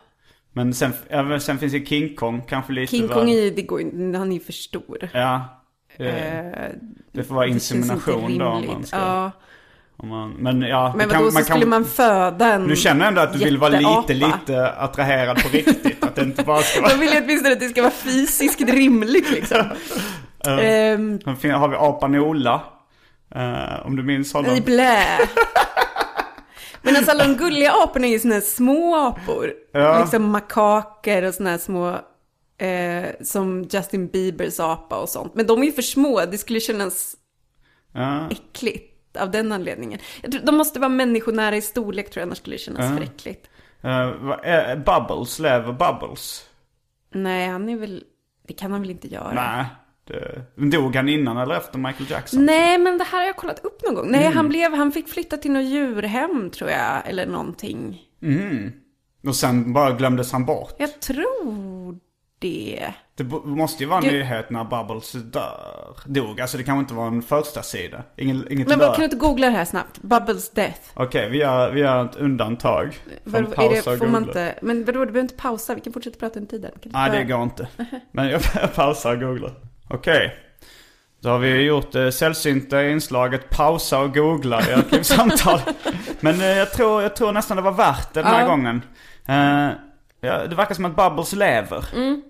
[0.54, 0.92] Men sen,
[1.40, 3.78] sen finns ju King Kong kanske lite King Kong är, det går,
[4.18, 5.08] han är ju för stor.
[5.12, 5.62] Ja.
[5.96, 6.68] Det, Eh,
[7.12, 8.96] det får vara insemination då om man ska...
[8.96, 9.30] Ja.
[9.96, 13.32] Om man, men ja, Men vadå, så skulle man föda en Du känner ändå att
[13.32, 16.04] du vill vara lite, lite attraherad på riktigt.
[16.04, 16.92] att det inte bara ska vara...
[16.94, 19.64] De vill ju åtminstone att det ska vara fysiskt rimligt liksom.
[20.44, 22.60] Sen fin- har vi apan Ola.
[23.34, 24.56] Eh, om du minns honom.
[24.56, 25.18] I blä.
[26.82, 29.52] Men alltså alla de gulliga aporna är ju såna här små apor.
[29.72, 30.00] Ja.
[30.00, 31.88] Liksom makaker och såna här små,
[32.66, 35.34] eh, som Justin Biebers apa och sånt.
[35.34, 37.16] Men de är ju för små, det skulle kännas
[37.94, 38.28] Ja.
[38.30, 39.98] äckligt av den anledningen.
[40.42, 43.46] De måste vara människonära i storlek tror jag, annars skulle det kännas för äckligt.
[43.82, 46.46] Är- Bubbles, lever Bubbles?
[47.14, 48.04] Nej, han är väl,
[48.48, 49.32] det kan han väl inte göra.
[49.34, 49.64] Nej.
[50.04, 52.44] Det, dog han innan eller efter Michael Jackson?
[52.46, 54.10] Nej, men det här har jag kollat upp någon gång.
[54.10, 54.36] Nej, Mm.
[54.36, 58.02] han, blev, han fick flytta till något djurhem tror jag, eller någonting.
[59.26, 60.74] Och sen bara glömdes han bort.
[60.78, 61.98] Jag tror
[62.38, 62.92] det.
[63.14, 64.12] Det måste ju vara en Gud.
[64.12, 65.96] nyhet när Bubbles dör.
[66.06, 66.40] Dog.
[66.40, 68.02] Alltså det kan inte vara en första sida.
[68.16, 70.02] Ingen, inget Men kan du inte googla det här snabbt?
[70.02, 70.80] Bubbles death.
[70.94, 72.96] Okej, vi, gör, vi gör ett undantag.
[73.34, 76.18] Är pausa det, får man inte, men vadå, du behöver inte pausa, vi kan fortsätta
[76.18, 76.70] prata under tiden.
[76.84, 77.68] Nej, det bara- går inte.
[78.12, 79.52] Men jag, jag pausar och googlar.
[79.92, 80.34] Okej.
[81.20, 85.60] Då har vi gjort det sällsynta inslaget pausa och googla i arkivsamtal.
[86.20, 88.46] Men eh, jag, tror, jag tror nästan det var värt det den här Ja.
[88.46, 88.82] gången.
[89.28, 89.70] Eh,
[90.20, 91.84] ja, det verkar som att Bubbles lever.
[91.94, 92.22] Mm.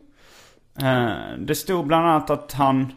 [0.80, 2.92] Eh, det stod bland annat att han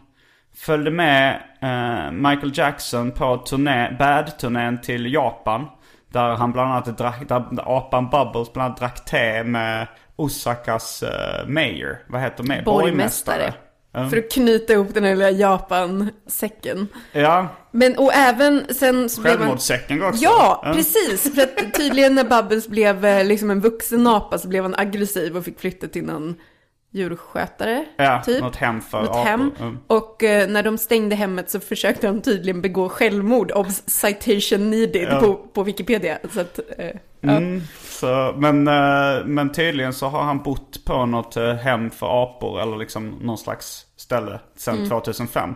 [0.56, 5.66] följde med eh, Michael Jackson på turné, Bad-turnén till Japan.
[6.12, 9.86] Där han bland annat drack, där apan Bubbles bland annat drack te med
[10.16, 11.04] Osakas
[11.46, 11.98] mayor.
[12.08, 12.62] Vad heter det?
[12.64, 13.54] Borgmästare.
[13.96, 14.08] Ja.
[14.10, 16.88] För att knyta ihop den här lilla Japan-säcken.
[17.12, 19.38] Ja, Men och även sen så blev han...
[19.40, 20.24] självmordssäcken också.
[20.24, 21.34] Ja, precis.
[21.34, 25.36] För att tydligen när Bubbles blev eh, liksom en vuxen apa så blev han aggressiv
[25.36, 26.34] och fick flytta till någon
[26.92, 27.84] djurskötare.
[27.96, 28.40] Ja, typ.
[28.40, 29.24] något hem för Något apor.
[29.24, 29.52] hem.
[29.60, 29.78] Mm.
[29.86, 33.52] Och eh, när de stängde hemmet så försökte de tydligen begå självmord.
[33.52, 35.20] Obs, citation needed Ja.
[35.20, 36.18] på, på Wikipedia.
[36.34, 36.86] Så att, eh,
[37.20, 37.30] ja.
[37.30, 42.22] Mm, så, men, eh, men tydligen så har han bott på något eh, hem för
[42.22, 44.88] apor eller liksom någon slags ställe sedan Mm.
[44.88, 45.54] 2005.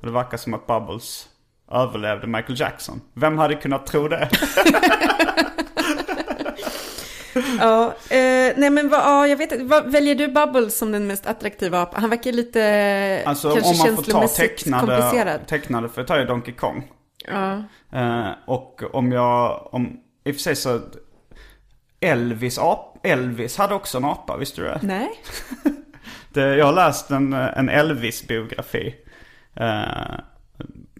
[0.00, 1.28] Och det verkar som att Bubbles
[1.72, 3.00] överlevde Michael Jackson.
[3.14, 4.28] Vem hade kunnat tro det?
[7.60, 11.26] Ja, eh, nej men vad, ja, jag vet vad, väljer du Bubbles som den mest
[11.26, 12.00] attraktiva apan?
[12.00, 15.46] Han verkar lite Alltså kanske om man får ta tecknade, komplicerad.
[15.46, 16.90] tecknade för jag tar ju Donkey Kong.
[17.28, 17.62] Ja.
[17.98, 20.80] Eh, och om jag, om, i och för sig så
[22.00, 24.80] Elvis, ap, Elvis hade också en apa, visste du det?
[24.82, 25.10] Nej.
[26.36, 28.94] det jag har läst en, en Elvis-biografi.
[29.54, 30.20] Eh,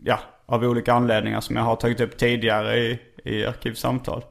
[0.05, 4.25] ja, av olika anledningar som jag har tagit upp tidigare i, i arkivsamtal.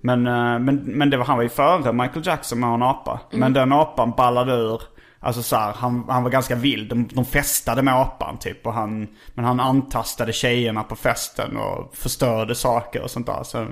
[0.00, 3.20] Men, eh, men, men det var, han var ju före Michael Jackson med en apa.
[3.30, 4.82] Men den apan ballade ur.
[5.20, 6.90] Alltså så här, han, han var ganska vild.
[6.90, 8.66] De, de festade med apan typ.
[8.66, 13.42] Och han, men han antastade tjejerna på festen och förstörde saker och sånt där.
[13.42, 13.66] Så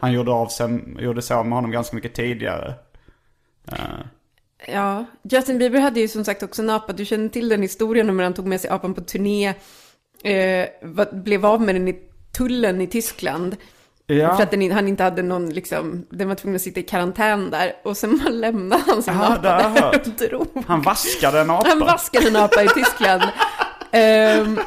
[0.00, 2.74] han gjorde av sig, gjorde sig av med honom ganska mycket tidigare.
[4.68, 6.92] Ja, Justin Bieber hade ju som sagt också en apa.
[6.92, 9.54] Du känner till den historien om när han tog med sig apan på turné.
[10.24, 10.66] Eh,
[11.12, 11.98] blev av med den i
[12.36, 13.56] tullen i Tyskland.
[14.06, 14.36] Ja.
[14.36, 17.50] För att den, han inte hade någon, liksom, den var tvungen att sitta i karantän
[17.50, 17.72] där.
[17.84, 20.06] Och sen lämnade han sin Ja, apa där hört.
[20.06, 20.46] och drog.
[20.66, 21.68] Han vaskade en apa.
[21.68, 23.22] Han vaskade en apa i Tyskland.
[23.92, 24.58] Ehm,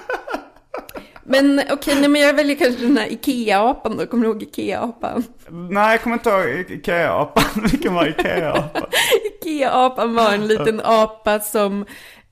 [1.26, 4.06] men okej, nej men jag väljer kanske den här Ikea-apan då.
[4.06, 5.24] Kommer du ihåg Ikea-apan?
[5.50, 7.64] Nej, jag kommer inte ihåg Ikea-apan.
[7.72, 8.88] Vilken var Ikea-apan?
[9.42, 11.86] Ikea-apan var en liten apa som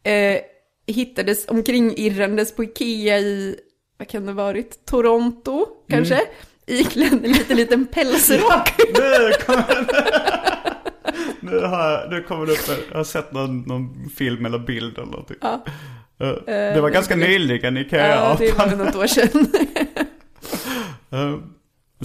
[0.03, 0.41] eh,
[0.87, 3.55] hittades omkring irrandes på Ikea i,
[3.97, 6.15] vad kan det ha varit, Toronto kanske?
[6.15, 6.27] Mm.
[6.67, 8.73] Iklädd en liten, liten pälsrock.
[8.93, 9.87] Nu kommer
[11.39, 15.11] nu, har nu kommer det upp, jag har sett någon, någon film eller bild eller
[15.11, 15.37] någonting.
[15.41, 15.63] Ja.
[16.21, 18.69] Eh, Det var ganska nyligen ja, Ikea-apan.
[18.69, 19.47] det var något år sedan.
[21.13, 21.35] Eh,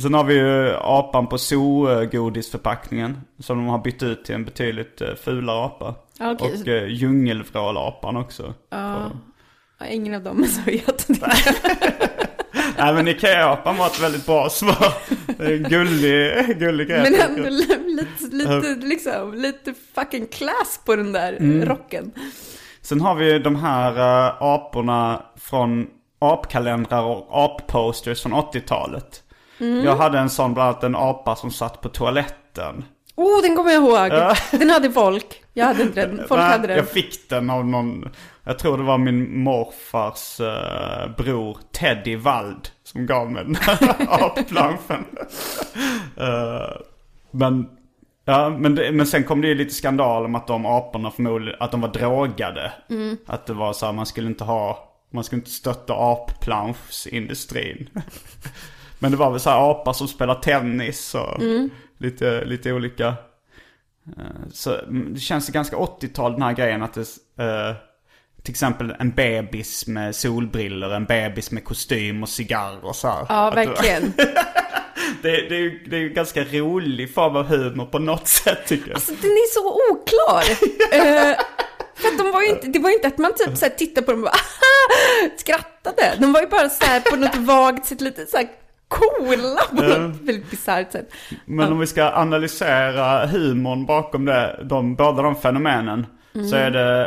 [0.02, 3.20] Sen har vi ju apan på zoo-godisförpackningen.
[3.38, 5.94] Som de har bytt ut till en betydligt eh, fulare apa.
[6.18, 6.52] Ja, okej.
[6.60, 8.54] Och uh, djungelvrålapan också.
[8.70, 9.10] Ja,
[9.90, 11.06] ingen av dem är så het.
[12.78, 14.92] Nej men Ikea-apan var ett väldigt bra svar.
[15.38, 17.02] Det är gullig, gullig grej.
[17.10, 17.78] Men ändå lite,
[18.36, 21.64] lite, liksom, lite fucking class på den där Mm.
[21.68, 22.12] rocken.
[22.86, 25.86] Sen har vi de här eh, aporna från
[26.18, 29.22] apkalendrar och apposters från 80-talet.
[29.60, 29.84] Mm.
[29.84, 32.84] Jag hade en sån, bland annat en apa som satt på toaletten.
[33.16, 34.34] Oh, den kommer jag ihåg.
[34.50, 35.42] Den hade folk.
[35.52, 36.28] Jag hade inte den.
[36.28, 36.76] Folk hade den.
[36.76, 38.08] Jag fick den av någon,
[38.44, 44.06] jag tror det var min morfars eh, bror Teddy Wald som gav mig den här
[44.08, 45.04] applanschen.
[46.16, 46.80] Eh,
[47.30, 47.66] men,
[48.26, 51.60] ja, men, det, men sen kom det ju lite skandal om att de aporna förmodligen,
[51.62, 52.72] att de var drogade.
[52.90, 53.16] Mm.
[53.26, 57.88] Att det var så här, man skulle inte ha, man skulle inte stötta applanschindustrin.
[58.98, 61.70] men det var väl så här apor som spelar tennis och Mm.
[61.98, 63.06] lite, lite olika.
[64.16, 67.00] Eh, Så mm, det känns ganska 80-tal den här grejen att det,
[67.44, 67.74] eh,
[68.42, 73.26] till exempel en bebis med solbriller, en bebis med kostym och cigarr och så här.
[73.28, 74.12] Ja, verkligen.
[75.22, 78.66] Det, det, är ju, det är ju ganska rolig form av humor på något sätt
[78.66, 79.00] tycker jag.
[79.06, 80.44] Den är så oklar.
[80.92, 81.36] Eh,
[81.94, 83.72] för att de var ju inte, det var ju inte att man typ så här
[83.72, 84.36] tittade på dem och bara
[85.36, 86.14] skrattade.
[86.18, 88.48] De var ju bara så här på något vagt sätt lite så här
[88.88, 91.12] coola på något väldigt bisarrt sätt.
[91.44, 96.06] Men om vi ska analysera humorn bakom det, de, båda de fenomenen.
[96.50, 97.06] Så är det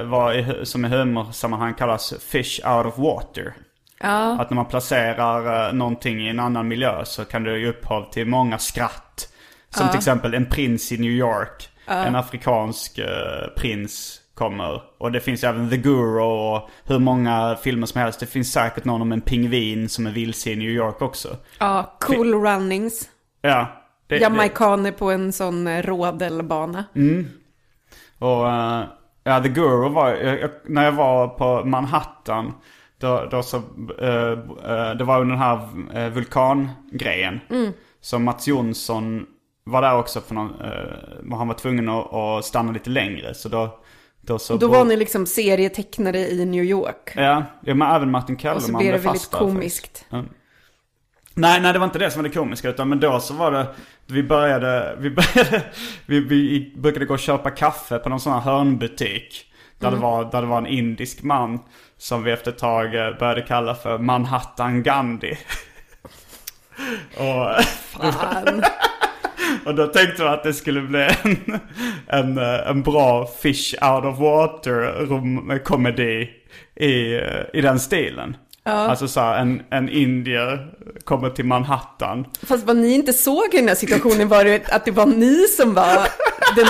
[0.00, 3.54] eh, vad i, som i humorsammanhang kallas fish out of water.
[4.02, 7.68] Ja, Att när man placerar uh, någonting i en annan miljö så kan det ge
[7.68, 9.28] upphov till många skratt.
[9.70, 11.68] Som till exempel en prins i New York.
[11.86, 13.06] En afrikansk eh,
[13.56, 14.82] prins kommer.
[14.98, 18.20] Och det finns även The Guru och hur många filmer som helst.
[18.20, 21.36] Det finns säkert någon om en pingvin som är vilse i New York också.
[21.58, 23.08] ja cool runnings.
[23.40, 23.66] Ja.
[24.06, 26.84] Det, det, Jamaikaner på en sån eh, rodelbana.
[28.18, 28.84] och uh,
[29.24, 32.54] ja, The Guru var, jag, när jag var på Manhattan.
[33.00, 33.56] Då, då så,
[33.98, 34.30] eh,
[34.72, 35.68] eh, det var under den här
[36.06, 37.40] uh, vulkangrejen.
[38.00, 39.26] Så Mats Jonsson
[39.64, 43.34] var där också för någon, uh, han var tvungen att, att stanna lite längre.
[43.34, 43.78] Så då,
[44.20, 44.56] då så...
[44.56, 47.12] Då var ni liksom serietecknare i New York.
[47.16, 50.04] Ja, ja men även Martin Och så Kellerman blev det blev väldigt fast komiskt.
[50.10, 50.24] Ja.
[51.34, 53.52] Nej, nej det var inte det som var det komiska utan men då så var
[53.52, 53.66] det
[54.06, 55.62] Vi började, vi började
[56.06, 59.49] Vi, vi brukade gå och köpa kaffe på någon sån här hörnbutik
[59.80, 60.00] där, Mm.
[60.00, 61.58] det var, där det var en indisk man
[61.98, 65.38] Som vi efter ett tag eh, började kalla för Manhattan Gandhi
[67.16, 68.62] Och Fan.
[69.64, 71.58] och då tänkte jag att det skulle bli en,
[72.06, 76.30] en, eh, en bra fish out of water komedi
[76.76, 78.36] i, eh, i den stilen.
[78.62, 82.26] Alltså så här, en, en indier kommer till Manhattan.
[82.42, 85.48] Fast vad ni inte såg i den här situationen var det att det var ni
[85.48, 86.08] som var
[86.56, 86.66] den,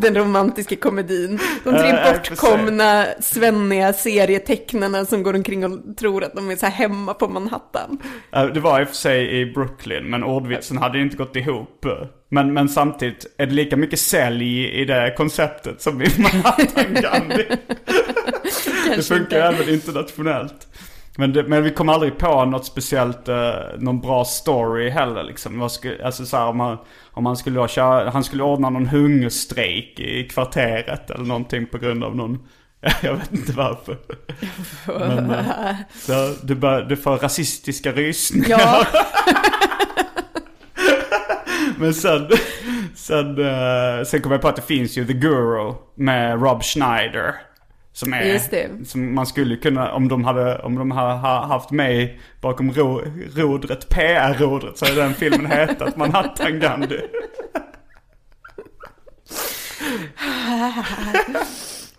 [0.00, 1.38] den romantiska komedin.
[1.64, 6.56] De tre Ja, ja, bortkomna, svenniga serietecknarna som går omkring och tror att de är
[6.56, 7.98] så här hemma på Manhattan.
[8.30, 11.86] Det var i och för sig i Brooklyn, men ordvitsen hade ju inte gått ihop.
[12.28, 17.46] Men, men samtidigt är det lika mycket sälj i det konceptet som i Manhattan Gandhi.
[18.96, 20.66] det funkar även internationellt.
[21.16, 25.70] Men, det, men vi kom aldrig på något speciellt, eh, någon bra story heller liksom.
[25.70, 26.78] Skulle, alltså så här, om, man,
[27.10, 31.78] om man skulle då köra, han skulle ordna någon hungerstrejk i kvarteret eller någonting på
[31.78, 32.48] grund av någon,
[33.02, 33.96] jag vet inte varför.
[34.98, 38.58] Men, eh, så, du, bör, du får rasistiska rysningar.
[38.58, 38.86] Ja,
[41.78, 42.28] Men sen,
[42.94, 47.34] sen, eh, sen kom jag på att det finns ju The Guru med Rob Schneider.
[47.96, 52.20] Som är, som man skulle kunna, om de hade, om de hade ha- haft mig
[52.40, 53.02] bakom ro,
[53.36, 57.00] rodret, PR-rodret, så hade den filmen hetat Manhattan Gandhi.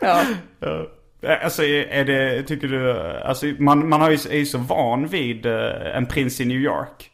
[0.01, 0.23] ja.
[1.43, 5.45] Alltså är det, tycker du, alltså man, man har ju, är ju så van vid
[5.45, 7.09] eh, en prins i New York.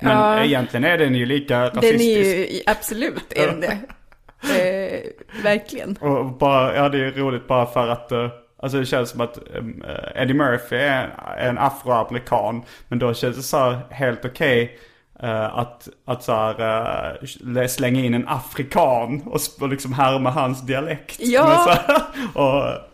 [0.00, 0.44] Men Ja.
[0.44, 2.04] egentligen är den ju lika Den rasistisk.
[2.34, 3.78] är ju, absolut är den det.
[4.42, 5.00] Eh,
[5.42, 5.96] verkligen.
[5.96, 8.28] Och bara, ja det är roligt bara för att uh,
[8.62, 12.62] Alltså det känns som att um, uh, Eddie Murphy är en, afroamerikan.
[12.88, 14.78] Men då känns det så här helt okej
[15.22, 17.20] uh, att, att så här,
[17.56, 21.16] uh, slänga in en afrikan och, och liksom härma hans dialekt.
[21.20, 21.42] Ja.
[21.46, 22.02] Men, här,
[22.34, 22.88] och,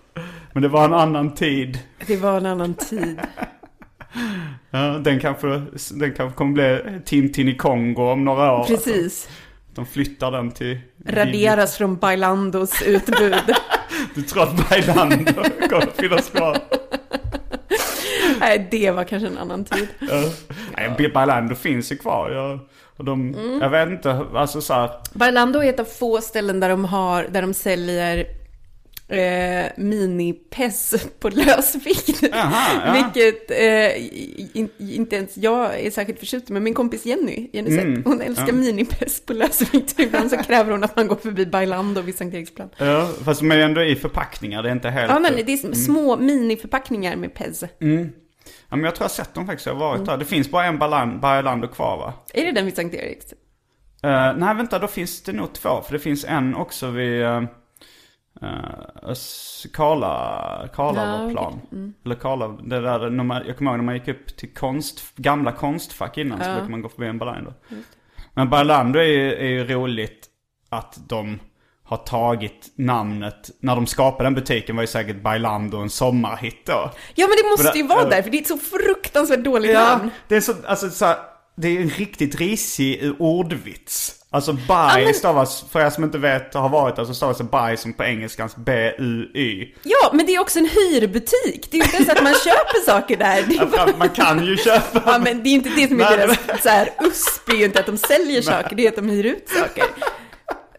[0.53, 1.78] men det var en annan tid.
[2.07, 3.20] Det var en annan tid.
[4.70, 5.62] Ja, den, kanske,
[5.94, 8.64] den kanske kommer bli Tintin i Kongo om några år.
[8.64, 9.28] Precis.
[9.79, 10.79] De flyttar den till...
[11.07, 13.35] Raderas från Bailandos utbud.
[14.14, 16.59] Du tror att Bailando kommer att finnas kvar?
[18.41, 19.89] Nej, det var kanske en annan tid.
[19.99, 20.22] Ja.
[20.76, 22.31] Nej, Bailando finns ju kvar.
[22.31, 22.59] Jag,
[22.97, 23.61] och de, Mm.
[23.61, 27.26] jag vet inte, alltså så här, Bailando är ett av få ställen där de, har,
[27.31, 28.26] där de säljer
[29.09, 32.34] eh, mini-pess på lösvikt.
[32.34, 32.92] Aha, ja.
[33.14, 37.70] Vilket eh, in, inte ens jag är särskilt förtjust i, men min kompis Jenny, Jenny
[37.70, 40.00] Sepp, Mm, hon älskar mini-pess på lösvikt.
[40.00, 42.68] Ibland så kräver hon att man går förbi Bailando vid Sankt Eriksplan.
[42.76, 45.11] ja, fast de är ändå i förpackningar, det är inte helt...
[45.12, 47.62] Ja, men det är små miniförpackningar med pez.
[47.62, 50.16] Ja, men jag tror jag har sett dem faktiskt, jag har varit där.
[50.16, 52.12] Det finns bara en Bailan- Bailando kvar va?
[52.34, 53.26] Är det den vid Sankt Eriks?
[54.02, 55.82] Eh, nej vänta, då finns det nog två.
[55.86, 57.42] För det finns en också vid uh,
[58.43, 59.14] uh,
[59.72, 61.61] Karla, Karlavaplan.
[62.05, 65.16] Eller Karla, det där, när man, jag kommer ihåg när man gick upp till konst,
[65.16, 67.53] gamla konstfack innan så brukade man gå förbi en Bailando.
[68.34, 70.26] Men Bailando är ju, är ju roligt
[70.68, 71.39] att de
[71.84, 76.91] har tagit namnet, när de skapade den butiken var ju säkert Bailando en sommarhit då.
[77.14, 79.70] Ja, men det måste ju det- vara där, för det är ett så fruktansvärt dåligt
[79.70, 80.11] Ja, namn.
[80.28, 81.16] det är så, alltså så här,
[81.59, 84.14] det är en riktigt risig ordvits.
[84.30, 87.44] Alltså baj men- stavas, för er som inte vet har varit där så stavas det
[87.44, 89.74] baj som på engelskans B-U-Y.
[89.82, 91.68] Ja, men det är också en hyrbutik.
[91.70, 93.68] Det är ju inte ens att man köper saker där.
[93.70, 93.86] Bara...
[93.86, 95.02] Ja, Man kan ju köpa.
[95.06, 97.80] Ja, men det är inte det som är deras så här, USP, är ju inte
[97.80, 99.84] att de säljer saker, det är att de hyr ut saker.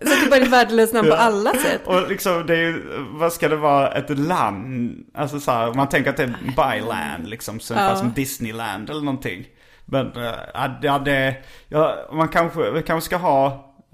[0.01, 1.81] Så det är bara ett värdelöst namn på alla sätt.
[1.85, 4.91] Och liksom det är ju, vad ska det vara, ett land?
[5.13, 6.35] Alltså så här, man tänker att det är
[6.75, 9.45] byland liksom, så ungefär som Disneyland eller någonting.
[9.91, 11.35] Men äh, ja, det,
[11.67, 13.45] ja, man kanske, vi kanske ska ha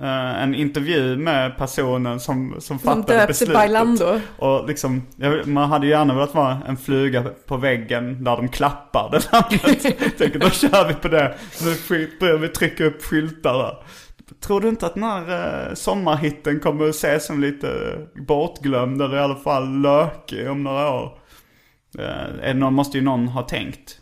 [0.02, 3.56] eh, en intervju med personen som, som fattade döpte beslutet.
[3.56, 4.20] Bailando.
[4.38, 5.08] Och liksom,
[5.46, 10.18] man hade ju gärna velat vara en fluga på väggen där de klappar det namnet.
[10.18, 11.36] Tänker då kör vi på det.
[11.64, 13.78] Nu vi trycka upp skyltar där.
[14.42, 19.18] Tror du inte att den här eh, sommarhitten kommer att ses som lite bortglömd eller
[19.18, 21.20] i alla fall lökig om några år?
[22.00, 24.00] Eh, någon, måste ju någon ha tänkt.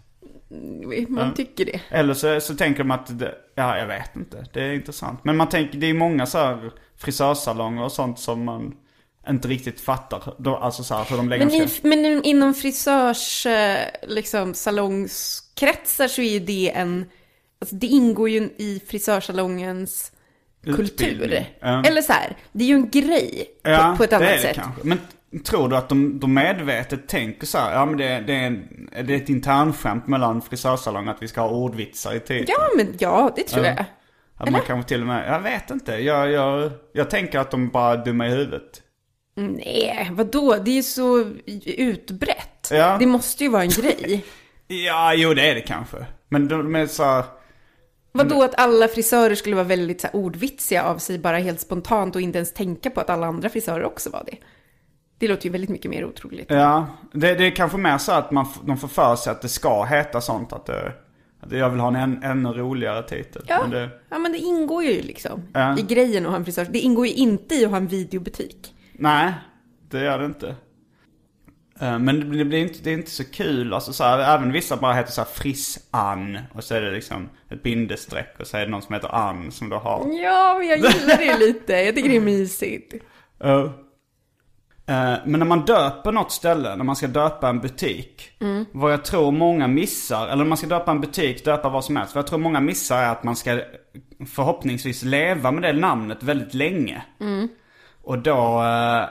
[1.08, 1.82] Man tycker det.
[1.90, 5.20] Eller så, så tänker de att, det, ja jag vet inte, det är intressant.
[5.24, 8.76] Men man tänker, det är många så här frisörsalonger och sånt som man
[9.30, 10.34] inte riktigt fattar.
[10.38, 16.08] Då, alltså så här, hur de lägger Men, i, men inom frisörs, eh, liksom, salongskretsar
[16.08, 17.06] så är ju det en,
[17.60, 20.12] alltså det ingår ju i frisörsalongens
[20.64, 20.84] kultur.
[20.84, 21.46] Utbildning.
[21.60, 21.84] Ja.
[21.84, 24.42] Eller så här, det är ju en grej på, på ett det annat är det
[24.42, 24.56] sätt.
[24.56, 24.82] kanske.
[24.84, 25.00] Men
[25.40, 28.90] tror du att de, de medvetet tänker så här, ja men det, det, är, en,
[29.06, 32.46] det är ett internskämt mellan frisörsalonger att vi ska ha ordvitsar i titeln?
[32.48, 33.86] Ja, men ja, det tror jag.
[34.38, 35.92] Att man kanske till och med, jag vet inte.
[35.92, 38.82] Jag, jag, jag tänker att de bara är dumma i huvudet.
[39.36, 40.56] Nej, vadå?
[40.66, 41.20] Det är ju så
[41.66, 42.70] utbrett.
[42.72, 42.98] Ja.
[43.00, 44.26] Det måste ju vara en grej.
[44.68, 46.06] Ja, jo det är det kanske.
[46.30, 47.24] Men de är så här,
[48.12, 52.16] Vadå att alla frisörer skulle vara väldigt så här, ordvitsiga av sig bara helt spontant
[52.16, 54.38] och inte ens tänka på att alla andra frisörer också var det.
[55.24, 56.46] Det låter ju väldigt mycket mer otroligt.
[56.50, 59.50] Ja, det, det är kanske mer så att man, de får för sig att det
[59.50, 60.54] ska heta sånt.
[60.54, 60.94] Att, det,
[61.42, 63.42] att jag vill ha en än, ännu roligare titel.
[63.48, 65.78] Ja, Men det, ja, men det ingår ju liksom Ja.
[65.78, 66.68] i grejen att ha en frisör.
[66.72, 68.74] Det ingår ju inte i att ha en videobutik.
[68.94, 69.34] nej,
[69.90, 70.56] det gör det inte.
[71.80, 73.74] Eh, Men det blir inte, det är inte så kul.
[73.74, 76.40] Alltså så här, även vissa bara heter så här Friss-Ann.
[76.54, 78.36] Och så är det liksom ett bindestreck.
[78.40, 80.00] Och så är det någon som heter Ann som då har.
[80.24, 81.74] Ja, men jag gillar det lite.
[81.74, 82.94] Jag tycker det är mysigt.
[83.40, 83.74] Ja.
[84.94, 88.32] Eh, men när man döper något ställe, när man ska döpa en butik.
[88.72, 91.96] Vad jag tror många missar, eller när man ska döpa en butik, döpa vad som
[91.96, 92.16] helst.
[92.16, 93.62] Vad jag tror många missar är att man ska
[94.28, 97.04] förhoppningsvis leva med det namnet väldigt länge.
[98.04, 99.06] Och då, eh,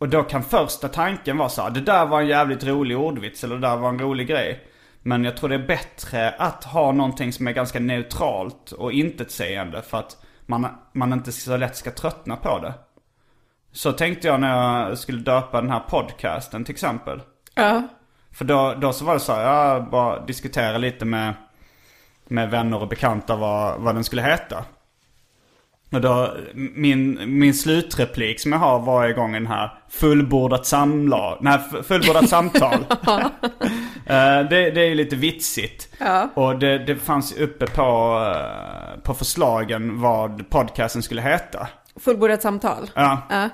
[0.00, 3.44] och då kan första tanken vara så här, det där var en jävligt rolig ordvits
[3.44, 4.66] eller det där var en rolig grej.
[5.02, 9.82] Men jag tror det är bättre att ha någonting som är ganska neutralt och intetsägande
[9.82, 10.16] för att
[10.46, 12.74] man, man inte så lätt ska tröttna på det.
[13.72, 17.22] Så tänkte jag när jag skulle döpa den här podcasten till exempel.
[17.54, 17.82] Ja.
[18.32, 21.34] För då, då så var det så här, jag bara diskuterade lite med,
[22.28, 24.64] med vänner och bekanta vad, vad den skulle heta.
[25.92, 31.58] Och då, min, min slutreplik som jag har varje gång den här fullbordat samlag, nej
[31.84, 32.84] fullbordat samtal.
[34.06, 35.88] Eh, det, det är ju lite vitsigt.
[35.98, 36.28] Ja.
[36.34, 37.82] Och det, det fanns uppe på,
[38.36, 41.68] eh, på förslagen vad podcasten skulle heta.
[41.96, 42.90] Fullbordat samtal.
[42.94, 43.22] Ja.
[43.30, 43.48] Ja.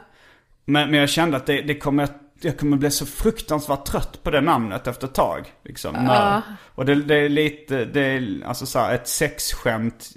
[0.66, 2.08] Men, men jag kände att det, det kommer,
[2.40, 5.52] jag kommer bli så fruktansvärt trött på det namnet efter ett tag.
[5.64, 6.42] Liksom, när,
[6.74, 10.10] och det, det är lite, det är alltså så här, ett sexskämt.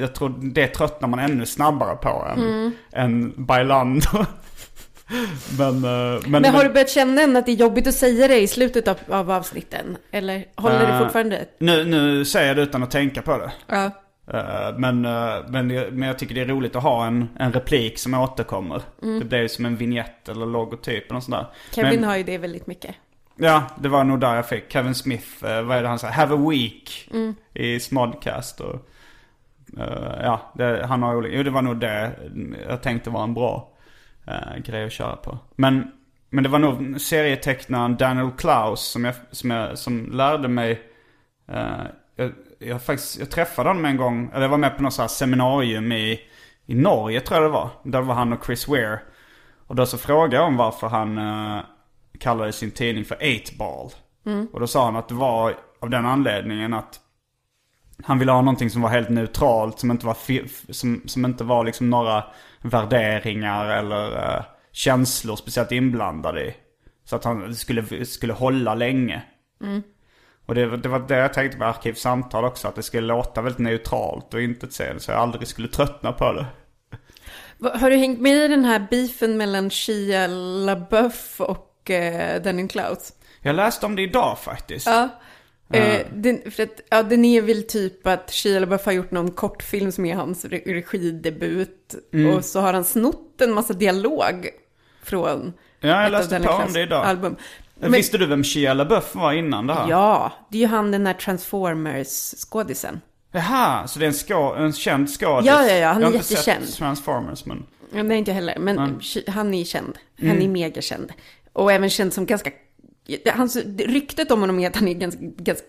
[0.00, 4.08] Jag tror det tröttnar man ännu snabbare på än, än Bailando.
[5.58, 8.28] men, eh, men, Men har du börjat känna än att det är jobbigt att säga
[8.28, 9.96] det i slutet av, av avsnitten?
[10.10, 11.44] Eller håller det Eh, fortfarande?
[11.58, 13.52] nu, nu säger jag det utan att tänka på det.
[13.66, 13.90] Ja.
[14.26, 17.52] Eh, Men, eh, men, jag- men jag tycker det är roligt att ha en, en
[17.52, 18.82] replik som återkommer.
[19.00, 21.46] Det blir som en vignett eller logotyp eller sånt där.
[21.74, 22.94] Kevin Men- har ju det väldigt mycket.
[23.36, 24.72] Ja, det var nog där jag fick.
[24.72, 26.14] Kevin Smith, eh, vad är det han säger?
[26.14, 27.10] Have a week
[27.54, 28.60] i Smodcast.
[28.60, 28.88] Och,
[30.22, 31.36] ja, det, han har olika.
[31.36, 32.12] Jo, det var nog det
[32.68, 33.72] jag tänkte var en bra
[34.28, 35.38] uh, grej att köra på.
[35.56, 35.92] Men,
[36.30, 40.82] men det var nog serietecknaren Daniel Klaus som, jag, som, jag, som lärde mig.
[41.48, 42.26] eh,
[42.66, 45.08] jag, faktiskt, jag träffade honom en gång, eller jag var med på något så här
[45.08, 46.20] seminarium i,
[46.66, 47.70] i Norge tror jag det var.
[47.84, 49.00] Där var han och Chris Ware.
[49.66, 51.60] Och då så frågade jag om varför han uh,
[52.18, 53.90] kallade sin tidning för 8-ball.
[54.52, 57.00] Och då sa han att det var av den anledningen att
[58.04, 60.16] han ville ha någonting som var helt neutralt, som inte var,
[60.72, 62.24] som, som inte var liksom några
[62.60, 66.54] värderingar eller eh, känslor speciellt inblandade i.
[67.04, 69.22] Så att han skulle, skulle hålla länge.
[70.46, 73.42] Och det, var- det var det jag tänkte med Arkivsamtal också, att det skulle låta
[73.42, 76.46] väldigt neutralt och inte så jag aldrig skulle tröttna på det.
[77.78, 80.26] Har du hängt med i den här beefen mellan Shia
[80.66, 83.12] LaBeouf och eh, Daniel Klaus?
[83.40, 84.86] Jag läste om det idag faktiskt.
[84.86, 85.08] Ja.
[85.72, 89.30] Eh, den, för att, ja, den är väl typ att Shia LaBeouf har gjort någon
[89.30, 91.94] kortfilm som är hans re- regidebut.
[92.12, 92.34] Mm.
[92.36, 94.48] Och så har han snott en massa dialog
[95.02, 97.04] från Ja, jag läste på om det idag.
[97.06, 97.36] album.
[97.90, 99.88] Visste du vem Shia LaBeouf var innan det här?
[99.90, 103.00] Ja, det är ju han den där Transformers-skådisen.
[103.32, 105.46] Jaha, så det är en, skå, en känd skådis?
[105.46, 106.64] Ja, ja, ja, han jag är har inte jättekänd.
[106.68, 107.66] sett Transformers, men...
[107.94, 108.58] Ja, Nej, inte heller.
[108.58, 109.98] Men Shi- han är känd.
[110.18, 110.42] Han Mm.
[110.42, 111.12] är megakänd.
[111.52, 112.50] Och även känd som ganska...
[113.34, 115.66] Hans, ryktet om honom är att han är ganska, ganska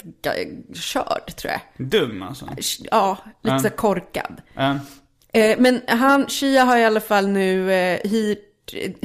[0.73, 1.87] körd, tror jag.
[1.87, 2.49] Dum alltså.
[2.91, 3.63] Ja, lite Mm.
[3.63, 4.41] så korkad.
[5.33, 8.39] Eh, men han, Shia har i alla fall nu eh, hyrt,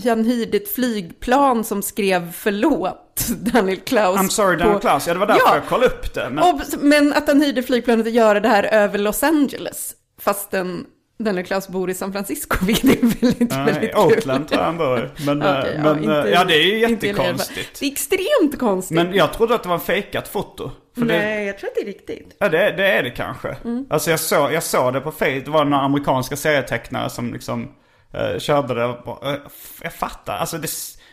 [0.05, 4.19] han hyrde ett flygplan som skrev förlåt Daniel Klaus.
[4.21, 5.07] I'm sorry Daniel på- Klaus.
[5.07, 5.55] Ja, det var därför Ja.
[5.55, 6.31] jag kollade upp det.
[6.31, 6.45] Men...
[6.45, 9.95] Och, men att han hyrde flygplanet att göra det här över Los Angeles.
[10.21, 10.87] Fastän
[11.19, 13.97] Daniel Klaus bor i San Francisco, vilket är väldigt, Ja, väldigt I kul.
[14.05, 15.11] Oakland tror jag han bor.
[15.27, 17.81] Men, eh, Okej, men inte- eh, ja, det är ju jättekonstigt.
[17.81, 18.95] Det är extremt konstigt.
[18.95, 20.71] Men jag trodde att det var en fejkat foto.
[20.99, 22.37] För det, Nej, jag tror att det är riktigt.
[22.39, 23.57] ja, det, det är det kanske.
[23.65, 23.87] Mm.
[23.91, 25.45] Alltså jag såg, jag såg det på Facebook.
[25.45, 27.69] Det var några amerikanska serietecknare som liksom
[28.15, 28.85] uh, körde det.
[28.85, 30.37] Och, f- jag fattar.
[30.37, 30.69] Alltså det,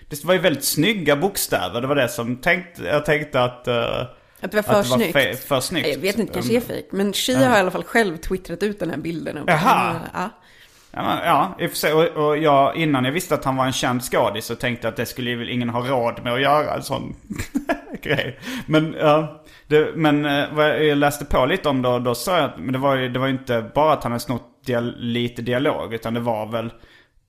[0.10, 1.82] det var ju väldigt snygga bokstäver.
[1.82, 3.68] Det var det som tänkte, jag tänkte att...
[3.68, 4.02] eh,
[4.42, 5.16] Att det var för att det var snyggt.
[5.18, 5.88] fe- för snyggt.
[5.88, 6.88] Jag vet inte, kanske är fejk.
[6.92, 9.38] Men Shia har i alla fall själv twittrat ut den här bilden.
[9.38, 9.96] Och Jaha.
[10.14, 11.56] Ja.
[11.60, 11.94] I och för sig.
[11.94, 14.92] Och, och jag, innan jag visste att han var en känd skådis så tänkte jag
[14.92, 17.16] att det skulle ju väl ingen ha råd med att göra en sån
[18.02, 18.40] grej.
[18.66, 20.24] Men, ja, det, men
[20.56, 23.10] vad jag läste på lite om då, då sa jag att men det var ju
[23.10, 25.94] det var inte bara att han hade snott dial, lite dialog.
[25.94, 26.74] Utan det var väl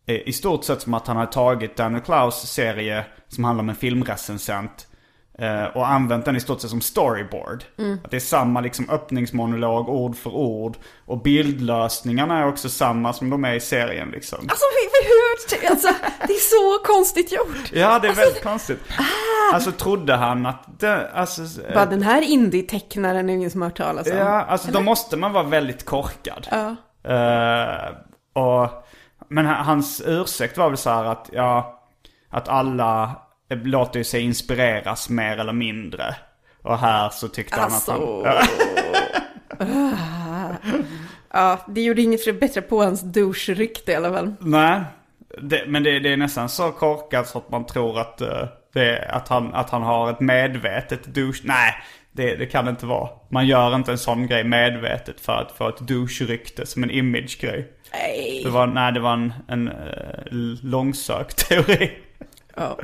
[0.06, 3.68] eh, i stort sett som att han hade tagit Daniel Klaus serie som handlar om
[3.68, 4.86] en filmrecensent.
[5.38, 7.64] eh, Och använt den i stort sett som storyboard.
[8.04, 10.76] Att det är samma liksom öppningsmonolog ord för ord.
[11.06, 14.38] Och bildlösningarna är också samma som de är i serien liksom.
[14.40, 14.64] Alltså,
[15.02, 15.88] hur, alltså,
[16.26, 17.72] det är så konstigt gjort.
[17.72, 18.78] Ja, det är väldigt konstigt.
[19.54, 21.42] Alltså trodde han att det, alltså...
[21.42, 24.16] eh, Bara den här indie-tecknaren är ingen som har hört talas om.
[24.16, 26.46] Ja, alltså då måste man vara väldigt korkad.
[26.50, 26.76] Ja.
[27.06, 27.88] Eh,
[28.32, 28.68] och,
[29.28, 31.82] men hans ursäkt var väl så här att, ja,
[32.30, 33.10] att alla
[33.48, 36.16] låter sig inspireras mer eller mindre.
[36.62, 37.92] Och här så tyckte Alltså.
[37.92, 38.48] han att
[39.58, 39.96] han...
[41.32, 44.34] Ja, det gjorde inget för att bättra på hans douche-rykte i alla fall.
[44.38, 44.80] Nej,
[45.42, 49.08] det, men det, det är nästan så korkat så att man tror att, eh, det,
[49.10, 51.40] att, han, att han har ett medvetet douche...
[51.44, 51.74] Nej,
[52.16, 53.08] det, det kan det inte vara.
[53.28, 57.72] Man gör inte en sån grej medvetet för att få ett douche-rykte som en image-grej.
[57.92, 58.40] Nej.
[58.44, 59.74] Det var, nej, det var en, en uh,
[60.62, 61.92] långsökt teori.
[62.56, 62.78] Ja.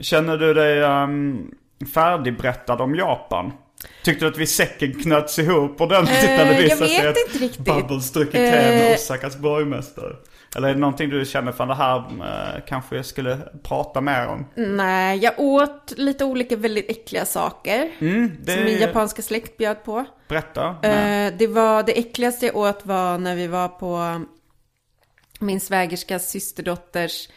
[0.00, 1.50] Känner du dig um,
[1.94, 3.52] färdigberättad om Japan?
[4.04, 7.44] Tyckte du att vi säcken knöts ihop ordentligt Eh, när det visade sig att inte
[7.44, 7.64] riktigt.
[7.64, 10.16] Bubbles druckit te med Eh, Osakas borgmästare?
[10.56, 14.26] Eller är det någonting du känner för det här eh, kanske jag skulle prata mer
[14.26, 14.46] om?
[14.54, 17.90] Nej, jag åt lite olika väldigt äckliga saker.
[17.98, 20.04] Mm, det Som min japanska släkt bjöd på.
[20.28, 20.76] Berätta.
[20.82, 21.26] Nej.
[21.26, 24.22] Eh, det, var, det äckligaste jag åt var när vi var på
[25.40, 27.28] min svägerskas systerdotters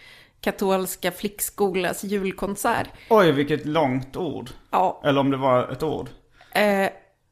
[0.41, 2.87] katolska flickskolas julkonsert.
[3.09, 4.49] Oj, vilket långt ord.
[4.71, 6.09] Ja, Eller om det var ett ord.
[6.51, 6.89] eh,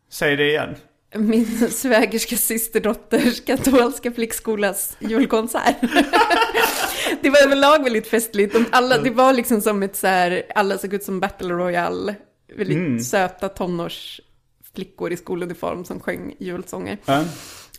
[0.10, 0.76] Säg det igen.
[1.16, 5.76] Min svägerska systerdotters katolska flickskolas julkonsert.
[7.22, 8.54] det var överlag väldigt festligt.
[8.54, 12.16] De alla, det var liksom som ett så här, alla såg ut som Battle Royale.
[12.56, 16.98] Väldigt söta tonårsflickor i skoluniform som sjöng julsånger.
[17.06, 17.24] Ja.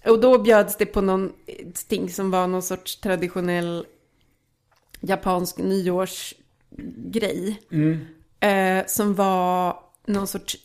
[0.07, 1.32] Och då bjöds det på någon
[1.89, 3.87] ting som var någon sorts traditionell
[5.01, 7.61] japansk nyårsgrej.
[8.41, 9.76] Eh, som var
[10.07, 10.57] någon sorts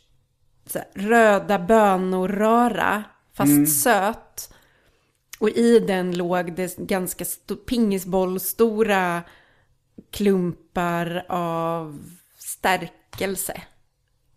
[0.78, 3.04] här, röda bönor-röra,
[3.34, 4.54] fast söt.
[5.40, 9.22] Och i den låg det ganska sto- pingisbollstora
[10.12, 12.00] klumpar av
[12.38, 13.62] stärkelse.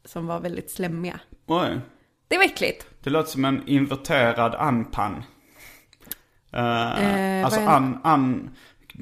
[0.04, 1.20] Som var väldigt slemmiga.
[1.46, 1.80] Oj.
[2.28, 2.86] Det var äckligt.
[3.00, 5.24] Det låter som en inverterad anpan.
[6.56, 6.60] Uh,
[7.04, 8.56] Eh, alltså vad är- an, an...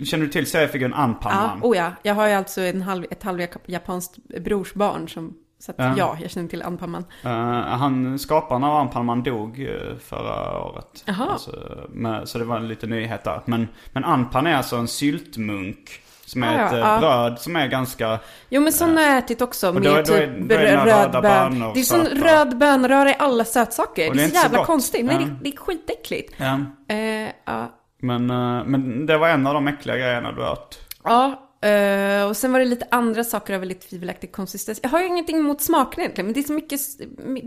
[0.04, 1.60] Känner du till seriefiguren Ja, Anpanman?
[1.62, 1.92] oh ja.
[2.02, 5.36] Jag har ju alltså en halv, ett halvjapanskt brorsbarn som...
[5.60, 5.94] Så att Ja.
[5.96, 7.04] ja, jag känner till Anpanman.
[7.24, 7.30] Eh,
[7.62, 11.04] han, skaparen av Anpanman dog eh, förra året.
[11.06, 11.28] Jaha.
[11.32, 11.52] Alltså,
[11.88, 13.40] med, så det var en liten nyhet där.
[13.44, 16.02] Men, men Anpan är alltså en syltmunk.
[16.26, 16.98] Som är Ah, ett ja, eh, ja.
[17.00, 18.18] bröd som är ganska...
[18.48, 21.22] Jo men sådana har jag ätit också med då är- är- typ då är röd
[21.22, 21.60] bön.
[21.74, 24.10] Det är sån röd bönröra i alla sötsaker.
[24.10, 25.04] Och Det det är är så jävla konstigt.
[25.06, 26.34] Nej, det, det är skitäckligt.
[26.36, 26.58] Ja.
[26.94, 27.70] Eh, ja.
[28.02, 28.26] Men,
[28.70, 30.78] men det var en av de äckliga grejerna du åt.
[31.04, 34.80] Ja, eh, och sen var det lite andra saker av väldigt tvivelaktig konsistens.
[34.82, 36.80] Jag har ju ingenting emot smaken egentligen, men det är så mycket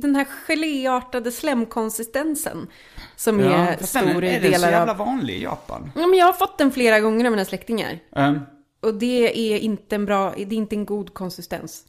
[0.01, 2.68] den här geléartade slemkonsistensen
[3.16, 4.97] som är fast den stor i är den så delar jävla av...
[4.97, 5.91] vanlig i Japan?
[5.95, 7.99] Ja, men jag har fått den flera gånger av mina släktingar.
[8.16, 8.34] Eh,
[8.82, 11.84] Och det är inte en bra, det är inte en god konsistens.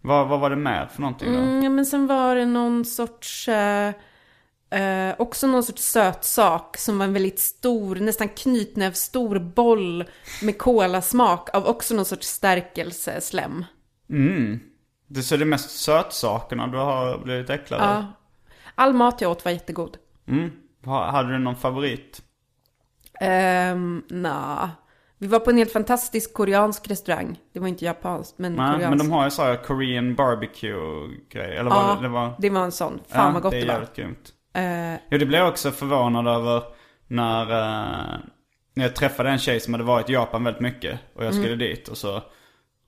[0.00, 1.38] vad, vad var det med för någonting då?
[1.38, 3.92] Mm, ja, men sen var det någon sorts, eh,
[4.72, 10.04] eh, också någon sorts söt sak som var en väldigt stor, nästan knytnävsstor boll
[10.42, 13.64] med kolasmak av också någon sorts stärkelseslem.
[14.10, 14.60] Mm.
[15.08, 17.88] Det, så det är mest sötsakerna du har blivit äcklad av?
[17.88, 18.12] Ja.
[18.74, 19.96] All mat jag åt var jättegod.
[20.28, 20.50] Mm.
[20.84, 22.22] Ha- Hade du någon favorit?
[23.72, 24.68] Um, nah.
[25.18, 27.38] Vi var på en helt fantastisk koreansk restaurang.
[27.52, 28.88] Det var inte japanskt, men Nej, koreansk.
[28.88, 31.56] men de har ju så här Korean barbecue-grej.
[31.56, 32.34] Eller ja, var det, det var...
[32.38, 33.00] det var en sån.
[33.08, 33.72] Fan ja, vad gott det det, är var.
[33.74, 34.32] jävligt grymt.
[34.54, 36.62] Eh, Jo, det blev jag också förvånad över
[37.06, 38.18] när, eh,
[38.74, 41.00] när jag träffade en tjej som hade varit i Japan väldigt mycket.
[41.14, 42.22] Och jag skulle dit och så...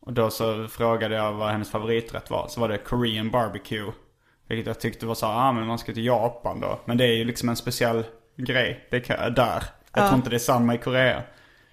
[0.00, 2.48] Och då så frågade jag vad hennes favoriträtt var.
[2.48, 3.92] Så var det Korean barbecue.
[4.48, 6.80] Vilket jag tyckte var så här, ah men man ska till Japan då.
[6.84, 8.04] Men det är ju liksom en speciell
[8.36, 8.88] grej.
[8.90, 9.64] Det kan, där.
[9.94, 11.22] Jag tror inte det är samma i Korea.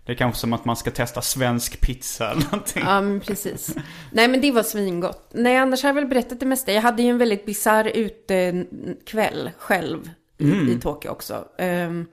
[0.05, 2.83] Det är kanske som att man ska testa svensk pizza eller någonting.
[2.85, 3.75] Ja, men precis.
[4.11, 5.29] Nej, men det var svingott.
[5.33, 6.71] Nej, annars har jag väl berättat det mesta.
[6.71, 11.45] Jag hade ju en väldigt bisarr utekväll själv i, i Tokyo också.
[11.59, 12.07] Um,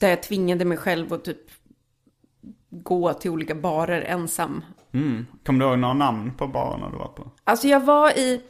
[0.00, 1.50] där jag tvingade mig själv att typ
[2.70, 4.64] gå till olika barer ensam.
[4.94, 5.26] Mm.
[5.46, 7.30] Kommer du ihåg några namn på barerna du var på?
[7.44, 8.40] Alltså jag var i...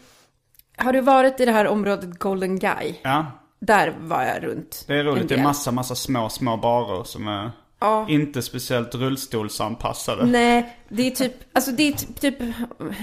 [0.77, 2.95] Har du varit i det här området Golden Guy?
[3.03, 3.27] Ja,
[3.59, 4.85] Där var jag runt.
[4.89, 5.29] det är roligt.
[5.29, 7.51] Det är massa, massa små, små barer som är
[7.83, 8.07] Ja.
[8.09, 10.26] inte speciellt rullstolsanpassade.
[10.26, 12.37] Nej, det är typ, alltså det är typ, typ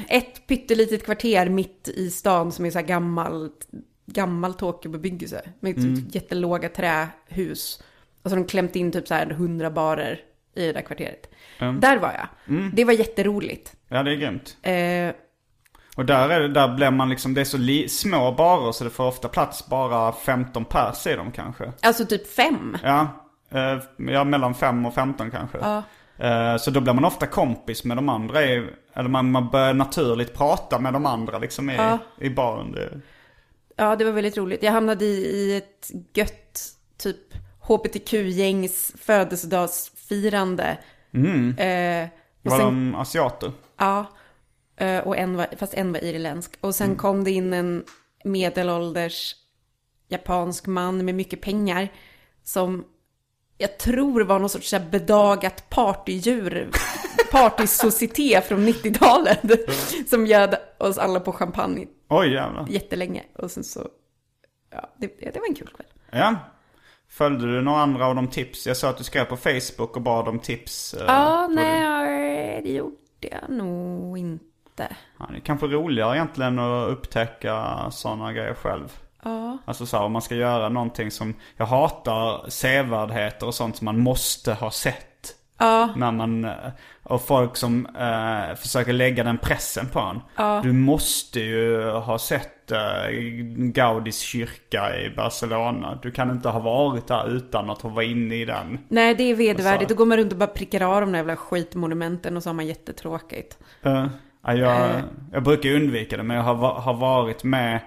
[0.10, 3.68] ett pyttelitet kvarter mitt i stan som är så här gammalt,
[4.06, 5.42] gammal Tokyo-bebyggelse.
[5.60, 7.84] Med typ jättelåga trähus.
[8.24, 10.20] Och så har de klämt in typ så här hundra barer
[10.56, 11.30] i det där kvarteret.
[11.60, 12.28] Där var jag.
[12.74, 13.74] Det var jätteroligt.
[13.88, 14.58] Ja, det är grymt.
[14.62, 15.16] Eh,
[15.96, 18.84] Och där, är det, där blir man liksom, det är så li, små barer så
[18.84, 21.74] det får ofta plats bara 15 pers i dem kanske.
[21.82, 22.78] alltså typ fem.
[22.84, 23.26] Ja,
[23.98, 25.58] ja mellan 5 och 15 kanske.
[26.18, 30.34] Eh, så då blir man ofta kompis med de andra eller man, man börjar naturligt
[30.34, 31.78] prata med de andra liksom i,
[32.18, 33.02] i baren.
[33.76, 34.64] Ja, det var väldigt roligt.
[34.64, 36.62] Jag hamnade i, i ett gött
[36.98, 40.78] typ hbtq-gängs födelsedagsfirande.
[41.58, 42.08] Eh,
[42.44, 43.52] och var sen- de asiater?
[43.78, 44.06] Ja,
[44.78, 46.52] eh, och en var, fast en var irländsk.
[46.62, 47.84] Och sen kom det in en
[48.24, 49.36] medelålders
[50.08, 51.88] japansk man med mycket pengar
[52.44, 52.86] som
[53.62, 56.70] jag tror var någon sorts bedagat partydjur,
[57.32, 59.42] partysocieté från 90-talet.
[60.10, 62.66] Som bjöd oss alla på champagne Oj jävlar.
[62.70, 63.24] jättelänge.
[63.36, 63.88] Och sen så,
[64.72, 65.88] ja, det, det var en kul kväll.
[66.12, 66.36] Ja.
[67.10, 68.68] Följde du några andra av de tips?
[68.68, 70.94] Jag sa att du skrev på Facebook och bad om tips.
[70.94, 74.96] eh, Ja, på nej, det gjorde jag nog inte.
[75.20, 79.00] Ja, det är kanske roligare egentligen att upptäcka sådana grejer själv.
[79.24, 79.58] Ja.
[79.66, 81.34] Alltså så här, om man ska göra någonting som...
[81.58, 85.06] Jag hatar sevärdheter och sånt som man måste ha sett
[85.60, 85.90] Ja.
[85.96, 86.52] När man, eh,
[87.04, 90.22] och folk som eh, försöker lägga den pressen på en.
[90.64, 93.10] Du måste ju ha sett eh,
[93.56, 96.00] Gaudis kyrka i Barcelona.
[96.02, 98.80] Du kan inte ha varit där utan att vara inne i den.
[98.88, 99.90] Nej, det är vedervärdigt.
[99.90, 102.54] Då går man runt och bara prickar av de där jävla skitmonumenten och så har
[102.54, 103.58] man jättetråkigt.
[103.84, 104.08] Eh,
[104.46, 105.02] ja, jag,
[105.34, 107.80] jag brukar undvika det men jag har, har varit med,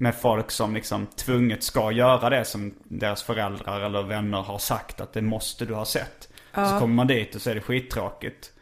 [0.00, 5.00] med folk som liksom tvunget ska göra det som deras föräldrar eller vänner har sagt
[5.00, 6.28] att det måste du ha sett.
[6.54, 8.52] Så kommer man dit och så är det skittråkigt.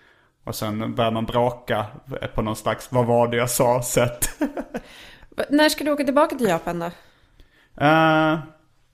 [0.44, 1.86] Och sen börjar man bråka
[2.34, 4.28] på någon slags, vad var det jag sa, sätt.
[5.48, 6.90] När ska du åka tillbaka till Japan då?
[7.84, 8.38] Eh,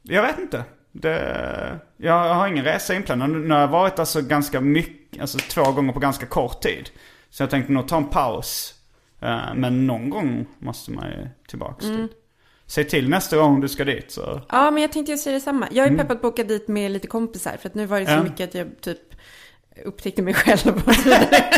[0.02, 0.64] jag vet inte.
[0.92, 3.30] Det, jag har ingen resa inplanerad.
[3.30, 6.90] Nu har jag varit alltså ganska mycket, alltså två gånger på ganska kort tid.
[7.30, 8.74] Så jag tänkte nog ta en paus.
[9.20, 12.23] Eh, men någon gång måste man ju tillbaks dit.
[12.66, 14.40] Säg till nästa gång du ska dit så.
[14.48, 15.68] Ja, men jag tänkte ju säga detsamma.
[15.70, 17.56] Jag är peppad på att åka dit med lite kompisar.
[17.62, 18.22] För att nu var det så Ja.
[18.22, 18.98] mycket att jag typ
[19.84, 21.26] upptäckte mig själv och så vidare.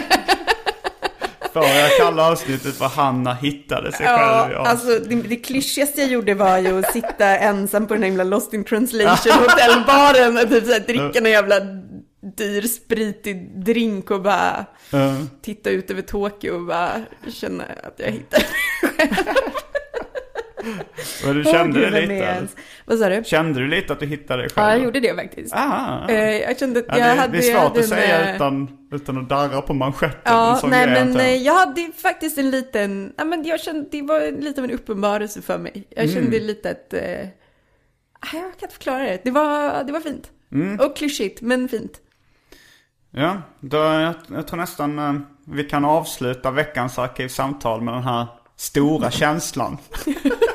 [1.52, 4.52] Förra kalla avsnittet var Hanna hittade sig Ja, själv.
[4.54, 4.66] Ja.
[4.66, 8.24] alltså det, det klyschigaste jag gjorde var ju att sitta ensam på den här himla
[8.24, 11.60] Lost in translation hotellbaren och typ så här, dricka någon jävla
[12.36, 16.90] dyr spritig drink och bara Eh, titta ut över Tokyo och bara
[17.32, 18.44] känna att jag hittade
[21.28, 22.12] och du kände det lite?
[22.12, 23.22] ens- Vad sa du?
[23.24, 24.66] Kände du lite att du hittade dig själv?
[24.66, 25.54] Ja, jag gjorde det faktiskt.
[25.54, 26.08] Ah.
[26.08, 27.32] Eh, jag kände att Ja, jag det, hade...
[27.38, 30.20] det är svårt att säga en, eh, utan, utan att darra på manschetten.
[30.24, 31.24] en Ja, nej men jag.
[31.24, 34.70] eh, jag hade faktiskt en liten, ja men jag kände, det var lite av en
[34.70, 35.86] uppenbarelse för mig.
[35.90, 37.30] Jag kände lite att, eh, nej,
[38.22, 39.20] jag kan inte förklara det.
[39.24, 40.30] Det var, det var fint.
[40.80, 41.92] Och klyschigt, men fint.
[43.10, 45.14] Ja, då, jag, jag tror nästan eh,
[45.46, 49.78] vi kan avsluta veckans arkivsamtal med den här stora känslan.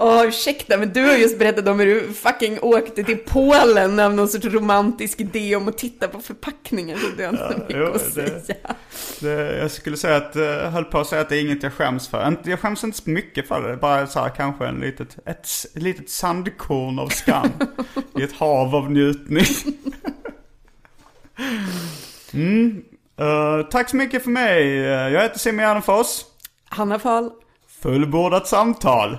[0.00, 4.14] Åh, ursäkta, men du har just berättat om hur du fucking åkte till Polen av
[4.14, 6.96] någon sorts romantisk idé om att titta på förpackningar.
[6.96, 8.74] Så det har inte mycket jo, att det- säga.
[9.20, 11.62] Det, jag skulle säga att, eh, jag höll på att säga att det är inget
[11.62, 12.36] jag skäms för.
[12.44, 15.82] Jag skäms inte så mycket för det, bara så här kanske en litet, ett, ett
[15.82, 17.48] litet sandkorn av skam
[18.18, 19.44] i ett hav av njutning.
[22.32, 22.82] mm.
[23.20, 24.78] eh, tack så mycket för mig.
[24.78, 26.06] Eh, Jag heter Simon Gärdenfors.
[26.68, 27.30] Hanna Fahl.
[27.82, 29.18] Fullbordat samtal.